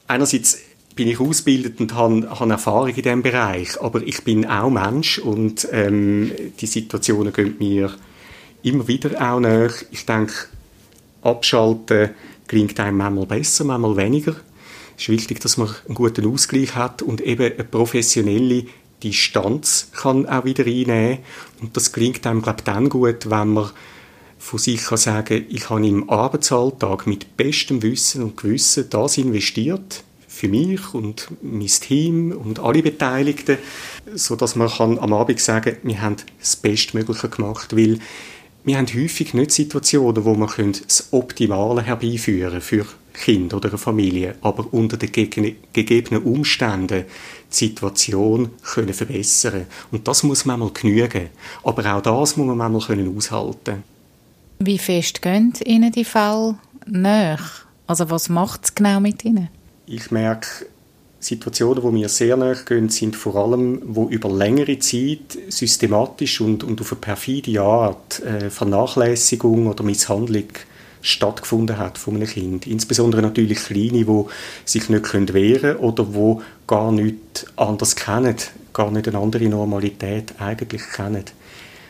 Einerseits 0.07 0.57
bin 0.95 1.07
ich 1.07 1.19
ausgebildet 1.19 1.79
und 1.79 1.93
habe, 1.95 2.29
habe 2.29 2.51
Erfahrung 2.51 2.89
in 2.89 2.95
diesem 2.95 3.23
Bereich, 3.23 3.81
aber 3.81 4.01
ich 4.01 4.23
bin 4.23 4.45
auch 4.45 4.69
Mensch 4.69 5.17
und 5.17 5.67
ähm, 5.71 6.31
die 6.59 6.67
Situationen 6.67 7.33
gehen 7.33 7.55
mir 7.59 7.93
immer 8.61 8.87
wieder 8.87 9.19
auch 9.21 9.39
nach. 9.39 9.73
Ich 9.91 10.05
denke, 10.05 10.33
abschalten 11.21 12.11
klingt 12.47 12.79
einem 12.79 12.97
manchmal 12.97 13.25
besser, 13.25 13.63
manchmal 13.63 13.97
weniger. 13.97 14.35
Es 14.95 15.03
ist 15.03 15.09
wichtig, 15.09 15.39
dass 15.39 15.57
man 15.57 15.73
einen 15.87 15.95
guten 15.95 16.31
Ausgleich 16.31 16.75
hat 16.75 17.01
und 17.01 17.21
eben 17.21 17.51
eine 17.51 17.63
professionelle 17.63 18.65
Distanz 19.01 19.89
kann 19.91 20.27
auch 20.27 20.45
wieder 20.45 20.65
einnehmen 20.65 21.19
und 21.61 21.75
das 21.75 21.91
gelingt 21.91 22.25
einem 22.25 22.41
glaube 22.41 22.63
dann 22.63 22.89
gut, 22.89 23.29
wenn 23.29 23.53
man 23.53 23.71
von 24.37 24.59
sich 24.59 24.83
kann 24.83 24.97
sagen, 24.97 25.45
ich 25.49 25.69
habe 25.69 25.87
im 25.87 26.09
Arbeitsalltag 26.09 27.07
mit 27.07 27.35
bestem 27.37 27.81
Wissen 27.81 28.23
und 28.23 28.37
Gewissen 28.37 28.89
das 28.89 29.17
investiert 29.17 30.03
für 30.33 30.47
mich 30.47 30.93
und 30.93 31.27
mein 31.41 31.67
Team 31.67 32.31
und 32.31 32.59
alle 32.59 32.81
Beteiligten, 32.81 33.57
so 34.15 34.35
dass 34.35 34.55
man 34.55 34.67
kann 34.67 34.97
am 34.97 35.13
Abend 35.13 35.39
sagen, 35.39 35.77
wir 35.83 36.01
haben 36.01 36.15
das 36.39 36.55
Bestmögliche 36.55 37.29
gemacht, 37.29 37.75
weil 37.77 37.99
wir 38.63 38.77
haben 38.77 38.87
häufig 38.87 39.33
nicht 39.33 39.51
Situationen, 39.51 40.25
wo 40.25 40.35
wir 40.35 40.47
das 40.47 41.09
Optimale 41.11 41.83
herbeiführen 41.83 42.61
für 42.61 42.85
Kind 43.13 43.53
oder 43.53 43.69
eine 43.69 43.77
Familie, 43.77 44.35
aber 44.41 44.73
unter 44.73 44.97
den 44.97 45.11
gegebenen 45.11 46.23
Umständen 46.23 47.05
die 47.51 47.55
Situation 47.55 48.49
können 48.63 48.93
verbessern 48.93 49.67
Und 49.91 50.07
das 50.07 50.23
muss 50.23 50.45
man 50.45 50.59
mal 50.59 50.71
genügen. 50.73 51.29
Aber 51.63 51.93
auch 51.93 52.01
das 52.01 52.37
muss 52.37 52.47
man 52.47 52.57
manchmal 52.57 52.97
können 52.97 53.15
aushalten 53.15 53.83
Wie 54.57 54.79
fest 54.79 55.21
gehen 55.21 55.53
Ihnen 55.63 55.91
die 55.91 56.05
Fälle 56.05 56.55
nach? 56.87 57.65
Also 57.85 58.09
was 58.09 58.29
macht 58.29 58.61
es 58.63 58.75
genau 58.75 58.99
mit 58.99 59.23
Ihnen? 59.23 59.49
Ich 59.85 60.11
merke, 60.11 60.47
Situationen, 61.19 61.83
wo 61.83 61.91
mir 61.91 62.09
sehr 62.09 62.37
nahe 62.37 62.55
gehen, 62.65 62.89
sind 62.89 63.15
vor 63.15 63.35
allem, 63.35 63.81
wo 63.85 64.07
über 64.09 64.29
längere 64.29 64.79
Zeit 64.79 65.37
systematisch 65.49 66.41
und, 66.41 66.63
und 66.63 66.81
auf 66.81 66.91
eine 66.91 67.01
perfide 67.01 67.61
Art 67.61 68.21
äh, 68.21 68.49
Vernachlässigung 68.49 69.67
oder 69.67 69.83
Misshandlung 69.83 70.47
stattgefunden 71.01 71.77
hat 71.77 71.97
von 71.97 72.15
einem 72.15 72.27
Kind. 72.27 72.65
Insbesondere 72.65 73.21
natürlich 73.21 73.59
Kleine, 73.59 74.05
die 74.05 74.23
sich 74.65 74.89
nicht 74.89 75.13
wehren 75.13 75.61
können 75.61 75.75
oder 75.77 76.13
wo 76.13 76.41
gar 76.65 76.91
nichts 76.91 77.45
anders 77.57 77.95
kennen, 77.95 78.35
gar 78.71 78.89
nicht 78.89 79.07
eine 79.07 79.17
andere 79.17 79.45
Normalität 79.45 80.33
eigentlich 80.39 80.83
kennen. 80.95 81.25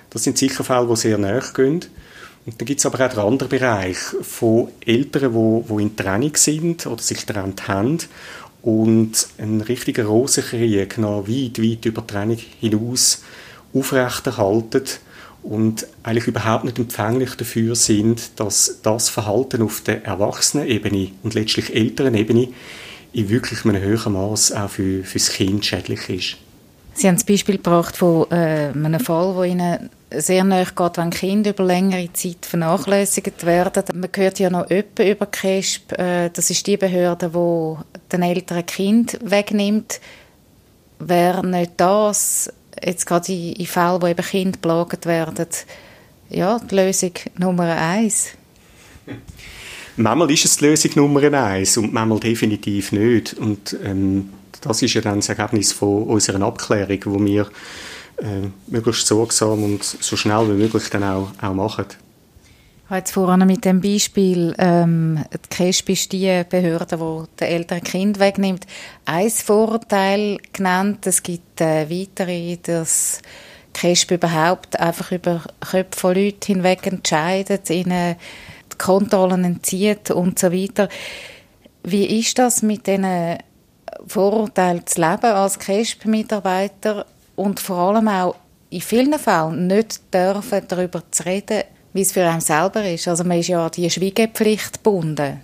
Das 0.09 0.23
sind 0.23 0.37
sicher 0.37 0.63
Fälle, 0.63 0.87
die 0.87 0.95
sehr 0.95 1.17
nahe 1.17 1.43
gehen. 1.53 1.85
Und 2.45 2.59
dann 2.59 2.65
gibt 2.65 2.79
es 2.79 2.85
aber 2.85 3.05
auch 3.05 3.09
den 3.09 3.19
anderen 3.19 3.49
Bereich 3.49 3.97
von 4.21 4.69
Eltern, 4.85 5.33
die, 5.33 5.73
die 5.73 5.81
in 5.81 5.95
Trennung 5.95 6.35
sind 6.35 6.85
oder 6.85 7.01
sich 7.01 7.25
getrennt 7.25 7.67
haben 7.67 7.99
und 8.61 9.27
einen 9.37 9.61
richtigen 9.61 10.05
Rosenkrieg 10.05 10.97
noch 10.97 11.27
weit, 11.27 11.61
weit 11.61 11.85
über 11.85 12.05
Trennung 12.05 12.39
hinaus 12.59 13.21
aufrechterhalten 13.73 14.83
und 15.41 15.87
eigentlich 16.03 16.27
überhaupt 16.27 16.63
nicht 16.63 16.79
empfänglich 16.79 17.35
dafür 17.35 17.75
sind, 17.75 18.39
dass 18.39 18.79
das 18.81 19.09
Verhalten 19.09 19.61
auf 19.61 19.81
der 19.81 20.05
Erwachsenenebene 20.05 21.11
und 21.23 21.33
letztlich 21.33 21.73
älteren 21.73 22.15
Ebene 22.15 22.49
in 23.11 23.29
wirklich 23.29 23.65
einem 23.65 23.81
höheren 23.81 24.13
Maß 24.13 24.53
auch 24.53 24.69
für, 24.69 25.03
für 25.03 25.19
das 25.19 25.29
Kind 25.29 25.65
schädlich 25.65 26.09
ist. 26.09 26.37
Sie 26.93 27.07
haben 27.07 27.15
das 27.15 27.23
Beispiel 27.23 27.57
gebracht 27.57 27.97
von 27.97 28.29
äh, 28.31 28.71
einem 28.73 28.99
Fall, 28.99 29.35
wo 29.35 29.43
Ihnen 29.43 29.89
sehr 30.11 30.43
nahe 30.43 30.65
geht, 30.65 30.97
wenn 30.97 31.09
Kinder 31.09 31.49
über 31.51 31.63
längere 31.63 32.11
Zeit 32.13 32.45
vernachlässigt 32.45 33.45
werden. 33.45 33.83
Man 33.93 34.09
hört 34.15 34.39
ja 34.39 34.49
noch 34.49 34.69
öppe 34.69 35.09
über 35.09 35.25
KESP. 35.25 35.93
Äh, 35.93 36.29
das 36.29 36.49
ist 36.49 36.67
die 36.67 36.77
Behörde, 36.77 37.29
die 37.29 37.99
den 38.11 38.21
älteren 38.21 38.65
Kind 38.65 39.17
wegnimmt. 39.23 39.99
Wäre 40.99 41.45
nicht 41.45 41.73
das 41.77 42.51
jetzt 42.83 43.05
gerade 43.05 43.31
in, 43.31 43.53
in 43.53 43.65
Fällen, 43.65 44.01
wo 44.01 44.07
eben 44.07 44.25
Kinder 44.25 44.59
belagert 44.61 45.05
werden, 45.05 45.47
ja, 46.29 46.59
die 46.59 46.75
Lösung 46.75 47.13
Nummer 47.37 47.75
eins? 47.75 48.29
Manchmal 49.97 50.31
ist 50.31 50.45
es 50.45 50.57
die 50.57 50.65
Lösung 50.65 50.91
Nummer 50.95 51.21
eins 51.33 51.77
und 51.77 51.93
manchmal 51.93 52.19
definitiv 52.19 52.91
nicht. 52.91 53.33
Und 53.33 53.77
ähm, 53.83 54.29
das 54.63 54.81
ist 54.81 54.93
ja 54.93 55.01
dann 55.01 55.17
das 55.17 55.29
Ergebnis 55.29 55.71
von 55.71 56.03
unserer 56.03 56.41
Abklärung, 56.41 56.99
wo 57.05 57.23
wir 57.23 57.47
äh, 58.17 58.47
möglichst 58.67 59.07
sorgsam 59.07 59.63
und 59.63 59.83
so 59.83 60.15
schnell 60.15 60.47
wie 60.47 60.61
möglich 60.61 60.89
dann 60.89 61.03
auch, 61.03 61.29
auch 61.41 61.53
machen. 61.53 61.85
Ich 62.85 62.89
habe 62.89 62.99
jetzt 62.99 63.11
vorhin 63.11 63.47
mit 63.47 63.65
dem 63.65 63.81
Beispiel, 63.81 64.53
ähm, 64.57 65.23
die 65.33 65.49
KESP 65.49 65.89
ist 65.89 66.11
die 66.11 66.43
Behörde, 66.47 66.97
die 66.97 67.37
den 67.39 67.47
älteren 67.47 67.83
Kind 67.83 68.19
wegnimmt, 68.19 68.67
ein 69.05 69.29
Vorurteil 69.29 70.37
genannt. 70.51 71.07
Es 71.07 71.23
gibt 71.23 71.61
äh, 71.61 71.89
weitere, 71.89 72.57
dass 72.57 73.21
KESP 73.73 74.11
überhaupt 74.11 74.79
einfach 74.79 75.11
über 75.11 75.41
Köpfe 75.61 75.99
von 75.99 76.15
Leuten 76.15 76.45
hinweg 76.45 76.85
entscheidet, 76.85 77.69
ihnen 77.69 78.15
die 78.71 78.77
Kontrollen 78.77 79.43
entzieht 79.43 80.11
und 80.11 80.37
so 80.37 80.51
weiter. 80.51 80.89
Wie 81.83 82.19
ist 82.19 82.37
das 82.37 82.61
mit 82.61 82.85
diesen 82.87 83.37
Vorurteilen 84.07 84.85
zu 84.85 85.01
leben 85.01 85.25
als 85.25 85.59
KESP-Mitarbeiter 85.59 87.05
und 87.35 87.59
vor 87.59 87.77
allem 87.77 88.07
auch 88.07 88.35
in 88.69 88.81
vielen 88.81 89.17
Fällen 89.19 89.67
nicht 89.67 90.01
dürfen, 90.13 90.61
darüber 90.67 91.03
zu 91.11 91.25
reden, 91.25 91.63
wie 91.93 92.01
es 92.01 92.11
für 92.11 92.27
einen 92.27 92.41
selber 92.41 92.89
ist. 92.89 93.07
Also 93.07 93.23
man 93.23 93.39
ist 93.39 93.47
ja 93.47 93.65
an 93.65 93.71
die 93.71 93.89
Schweigepflicht 93.89 94.83
gebunden. 94.83 95.41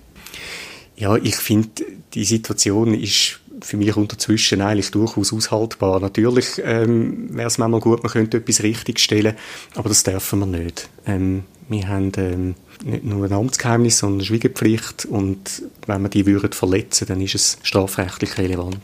Ja, 0.96 1.16
ich 1.16 1.36
finde, 1.36 1.70
die 2.14 2.26
Situation 2.26 2.94
ist 2.94 3.40
für 3.62 3.78
mich 3.78 3.96
unterzwischen 3.96 4.62
eigentlich 4.62 4.92
durchaus 4.92 5.34
aushaltbar. 5.34 6.00
Natürlich 6.00 6.62
ähm, 6.64 7.36
wäre 7.36 7.48
es 7.48 7.58
manchmal 7.58 7.82
gut, 7.82 8.04
man 8.04 8.12
könnte 8.12 8.38
etwas 8.38 8.64
richtigstellen, 8.64 9.36
aber 9.76 9.90
das 9.90 10.04
dürfen 10.04 10.40
wir 10.40 10.46
nicht. 10.46 10.90
Ähm, 11.06 11.44
wir 11.70 11.88
haben 11.88 12.12
ähm, 12.18 12.56
nicht 12.84 13.04
nur 13.04 13.26
ein 13.26 13.32
Amtsgeheimnis, 13.32 14.00
sondern 14.00 14.20
eine 14.20 14.26
Schweigepflicht 14.26 15.06
und 15.06 15.64
wenn 15.86 16.02
wir 16.02 16.10
die 16.10 16.26
würden 16.26 16.52
verletzen, 16.52 17.08
dann 17.08 17.22
ist 17.22 17.36
es 17.36 17.60
strafrechtlich 17.62 18.38
relevant. 18.38 18.80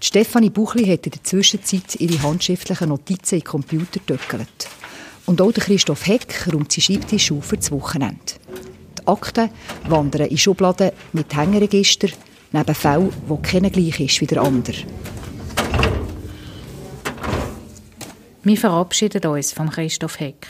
Stefanie 0.00 0.50
Buchli 0.50 0.86
hat 0.86 1.06
in 1.06 1.12
der 1.12 1.24
Zwischenzeit 1.24 1.96
ihre 1.96 2.22
handschriftlichen 2.22 2.88
Notizen 2.88 3.34
in 3.34 3.40
den 3.40 3.46
Computer 3.46 4.00
getöckelt. 4.06 4.68
Und 5.26 5.42
auch 5.42 5.52
Christoph 5.52 6.06
Heck 6.06 6.46
räumt 6.50 6.72
seinen 6.72 6.82
Schreibtisch 6.82 7.32
auf 7.32 7.44
für 7.44 7.56
das 7.58 7.70
Wochenende. 7.70 8.18
Die 8.98 9.06
Akten 9.06 9.50
wandern 9.86 10.28
in 10.28 10.38
Schubladen 10.38 10.92
mit 11.12 11.36
Hängeregister 11.36 12.08
neben 12.52 12.74
Fällen, 12.74 13.12
wo 13.26 13.36
keiner 13.36 13.68
gleich 13.68 14.00
ist 14.00 14.20
wie 14.22 14.26
der 14.26 14.40
andere. 14.40 14.76
Wir 18.44 18.56
verabschieden 18.56 19.26
uns 19.26 19.52
von 19.52 19.68
Christoph 19.68 20.20
Heck 20.20 20.46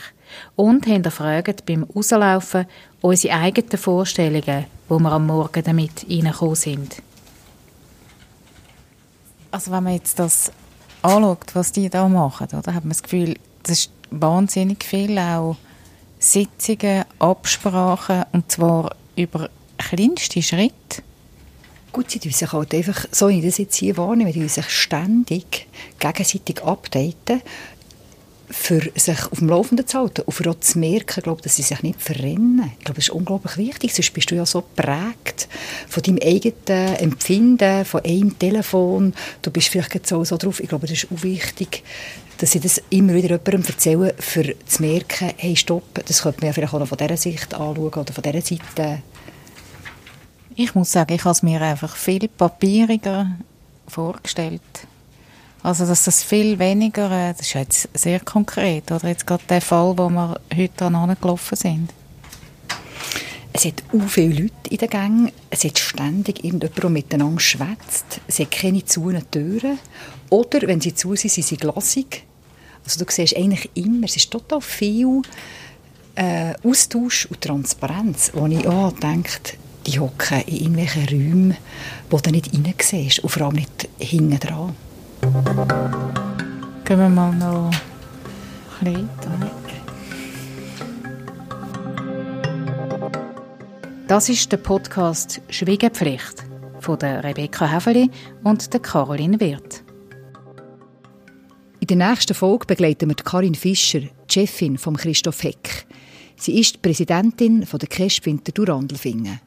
und 0.55 0.85
hinterfragen 0.85 1.55
beim 1.65 1.83
Rauslaufen 1.83 2.65
unsere 3.01 3.35
eigenen 3.35 3.77
Vorstellungen, 3.77 4.65
wo 4.87 4.99
wir 4.99 5.11
am 5.11 5.27
Morgen 5.27 5.63
damit 5.63 6.05
reingekommen 6.09 6.55
sind. 6.55 7.01
Also 9.51 9.71
wenn 9.71 9.83
man 9.83 9.93
jetzt 9.93 10.19
das 10.19 10.51
anschaut, 11.01 11.55
was 11.55 11.71
die 11.71 11.89
da 11.89 12.07
machen, 12.07 12.47
oder, 12.49 12.73
hat 12.73 12.83
man 12.83 12.89
das 12.89 13.03
Gefühl, 13.03 13.35
das 13.63 13.79
ist 13.79 13.91
wahnsinnig 14.11 14.83
viel, 14.83 15.17
auch 15.17 15.55
Sitzungen, 16.19 17.05
Absprachen, 17.19 18.25
und 18.33 18.51
zwar 18.51 18.95
über 19.15 19.49
kleinste 19.77 20.41
Schritte. 20.41 21.03
Gut, 21.91 22.11
sie 22.11 22.19
tun 22.19 22.31
sich 22.31 22.51
halt 22.51 22.73
einfach, 22.75 23.05
so 23.11 23.29
wie 23.29 23.39
ich 23.39 23.45
das 23.45 23.57
jetzt 23.57 23.75
hier 23.75 23.97
wahrnehme, 23.97 24.31
die 24.31 24.47
sich 24.47 24.69
ständig 24.69 25.67
gegenseitig 25.99 26.61
updaten, 26.63 27.41
für 28.51 28.81
sich 28.95 29.31
auf 29.31 29.39
dem 29.39 29.49
Laufenden 29.49 29.85
zu 29.85 29.99
halten 29.99 30.21
und 30.21 30.31
für 30.31 30.49
auch 30.49 30.59
zu 30.59 30.79
merken, 30.79 31.21
glaube, 31.21 31.41
dass 31.41 31.55
sie 31.55 31.61
sich 31.61 31.83
nicht 31.83 32.01
verrennen. 32.01 32.71
Ich 32.79 32.85
glaube, 32.85 32.95
das 32.95 33.05
ist 33.05 33.11
unglaublich 33.11 33.57
wichtig, 33.57 33.93
sonst 33.93 34.13
bist 34.13 34.31
du 34.31 34.35
ja 34.35 34.45
so 34.45 34.61
geprägt 34.61 35.47
von 35.87 36.01
deinem 36.01 36.19
eigenen 36.23 36.95
Empfinden, 36.95 37.85
von 37.85 38.03
einem 38.03 38.37
Telefon. 38.39 39.13
Du 39.41 39.51
bist 39.51 39.69
vielleicht 39.69 40.07
so, 40.07 40.23
so 40.23 40.37
drauf. 40.37 40.59
Ich 40.59 40.69
glaube, 40.69 40.87
das 40.87 41.03
ist 41.03 41.11
auch 41.11 41.23
wichtig, 41.23 41.83
dass 42.39 42.55
ich 42.55 42.61
das 42.61 42.81
immer 42.89 43.13
wieder 43.13 43.29
jemandem 43.29 43.65
erzähle, 43.65 44.15
für 44.17 44.55
zu 44.65 44.81
merken, 44.81 45.31
hey, 45.37 45.55
stopp, 45.55 46.01
das 46.05 46.23
könnte 46.23 46.43
man 46.43 46.53
vielleicht 46.53 46.73
auch 46.73 46.79
noch 46.79 46.87
von 46.87 46.97
dieser 46.97 47.17
Sicht 47.17 47.53
anschauen 47.53 47.93
oder 47.93 48.13
von 48.13 48.23
dieser 48.23 48.41
Seite. 48.41 49.03
Ich 50.55 50.73
muss 50.73 50.91
sagen, 50.91 51.13
ich 51.13 51.23
habe 51.23 51.31
es 51.31 51.43
mir 51.43 51.61
einfach 51.61 51.95
viel 51.95 52.27
papieriger 52.27 53.31
vorgestellt. 53.87 54.61
Also, 55.61 55.85
dass 55.85 56.05
das 56.05 56.23
viel 56.23 56.57
weniger, 56.57 57.11
äh, 57.11 57.33
das 57.33 57.41
ist 57.41 57.53
jetzt 57.53 57.89
sehr 57.93 58.21
konkret, 58.21 58.91
oder 58.91 59.09
jetzt 59.09 59.27
gerade 59.27 59.43
der 59.49 59.61
Fall, 59.61 59.97
wo 59.97 60.09
wir 60.09 60.39
heute 60.55 60.85
angelaufen 60.85 61.55
sind. 61.55 61.93
Es 63.51 63.65
hat 63.65 63.83
auch 63.93 64.07
viele 64.07 64.43
Leute 64.43 64.69
in 64.69 64.77
den 64.77 64.89
Gängen. 64.89 65.31
Es 65.49 65.65
hat 65.65 65.77
ständig 65.77 66.45
irgendjemand, 66.45 66.81
der 66.81 66.89
miteinander 66.89 67.39
schwätzt. 67.41 68.21
Es 68.27 68.39
hat 68.39 68.51
keine 68.51 68.85
zu 68.85 69.11
Türen. 69.31 69.79
Oder, 70.29 70.61
wenn 70.67 70.79
sie 70.79 70.93
zu 70.93 71.15
sind, 71.15 71.31
sind 71.31 71.45
sie 71.45 71.57
glasig. 71.57 72.23
Also 72.85 73.03
du 73.03 73.11
siehst 73.11 73.35
eigentlich 73.35 73.69
immer, 73.73 74.05
es 74.05 74.15
ist 74.15 74.31
total 74.31 74.61
viel 74.61 75.23
äh, 76.15 76.53
Austausch 76.63 77.25
und 77.25 77.41
Transparenz, 77.41 78.31
wo 78.33 78.45
ich 78.47 78.65
auch 78.67 78.93
denke, 78.93 79.57
die 79.85 79.99
hocken 79.99 80.41
in 80.45 80.55
irgendwelchen 80.55 81.09
Räumen, 81.09 81.57
wo 82.09 82.17
du 82.19 82.31
nicht 82.31 82.53
rein 82.53 82.73
siehst 82.79 83.19
und 83.19 83.29
vor 83.29 83.43
allem 83.43 83.55
nicht 83.55 83.89
hinten 83.99 84.39
dran. 84.39 84.75
Gehen 85.21 86.99
wir 86.99 87.09
mal 87.09 87.33
noch 87.33 87.71
ein 88.81 88.93
bisschen 88.93 89.09
Das 94.07 94.27
ist 94.29 94.51
der 94.51 94.57
Podcast 94.57 95.41
Schwiegepflicht 95.49 96.43
von 96.79 96.97
der 96.97 97.23
Rebecca 97.23 97.67
Häfeli 97.67 98.09
und 98.43 98.73
der 98.73 98.79
Caroline 98.79 99.39
Wirth. 99.39 99.83
In 101.79 101.87
der 101.87 102.09
nächsten 102.09 102.33
Folge 102.33 102.65
begleiten 102.65 103.09
wir 103.09 103.15
Karin 103.15 103.55
Fischer, 103.55 104.01
Chefin 104.27 104.77
von 104.77 104.97
Christoph 104.97 105.43
Heck. 105.43 105.85
Sie 106.37 106.59
ist 106.59 106.75
die 106.75 106.79
Präsidentin 106.79 107.65
der 107.71 107.87
KESP 107.87 108.25
Winterthur 108.25 108.69
Andelfingen. 108.69 109.39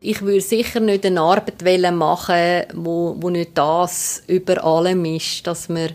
Ich 0.00 0.22
würde 0.22 0.40
sicher 0.40 0.78
nicht 0.78 1.04
eine 1.04 1.20
Arbeit 1.20 1.62
machen, 1.92 2.64
wo, 2.74 3.16
wo 3.18 3.30
nicht 3.30 3.58
das 3.58 4.22
über 4.28 4.62
allem 4.62 5.04
ist, 5.04 5.44
dass, 5.46 5.68
wir, 5.68 5.90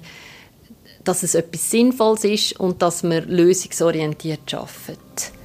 dass 1.05 1.23
es 1.23 1.35
etwas 1.35 1.71
Sinnvolles 1.71 2.25
ist 2.25 2.59
und 2.59 2.81
dass 2.81 3.03
wir 3.03 3.21
lösungsorientiert 3.21 4.53
arbeiten. 4.53 5.42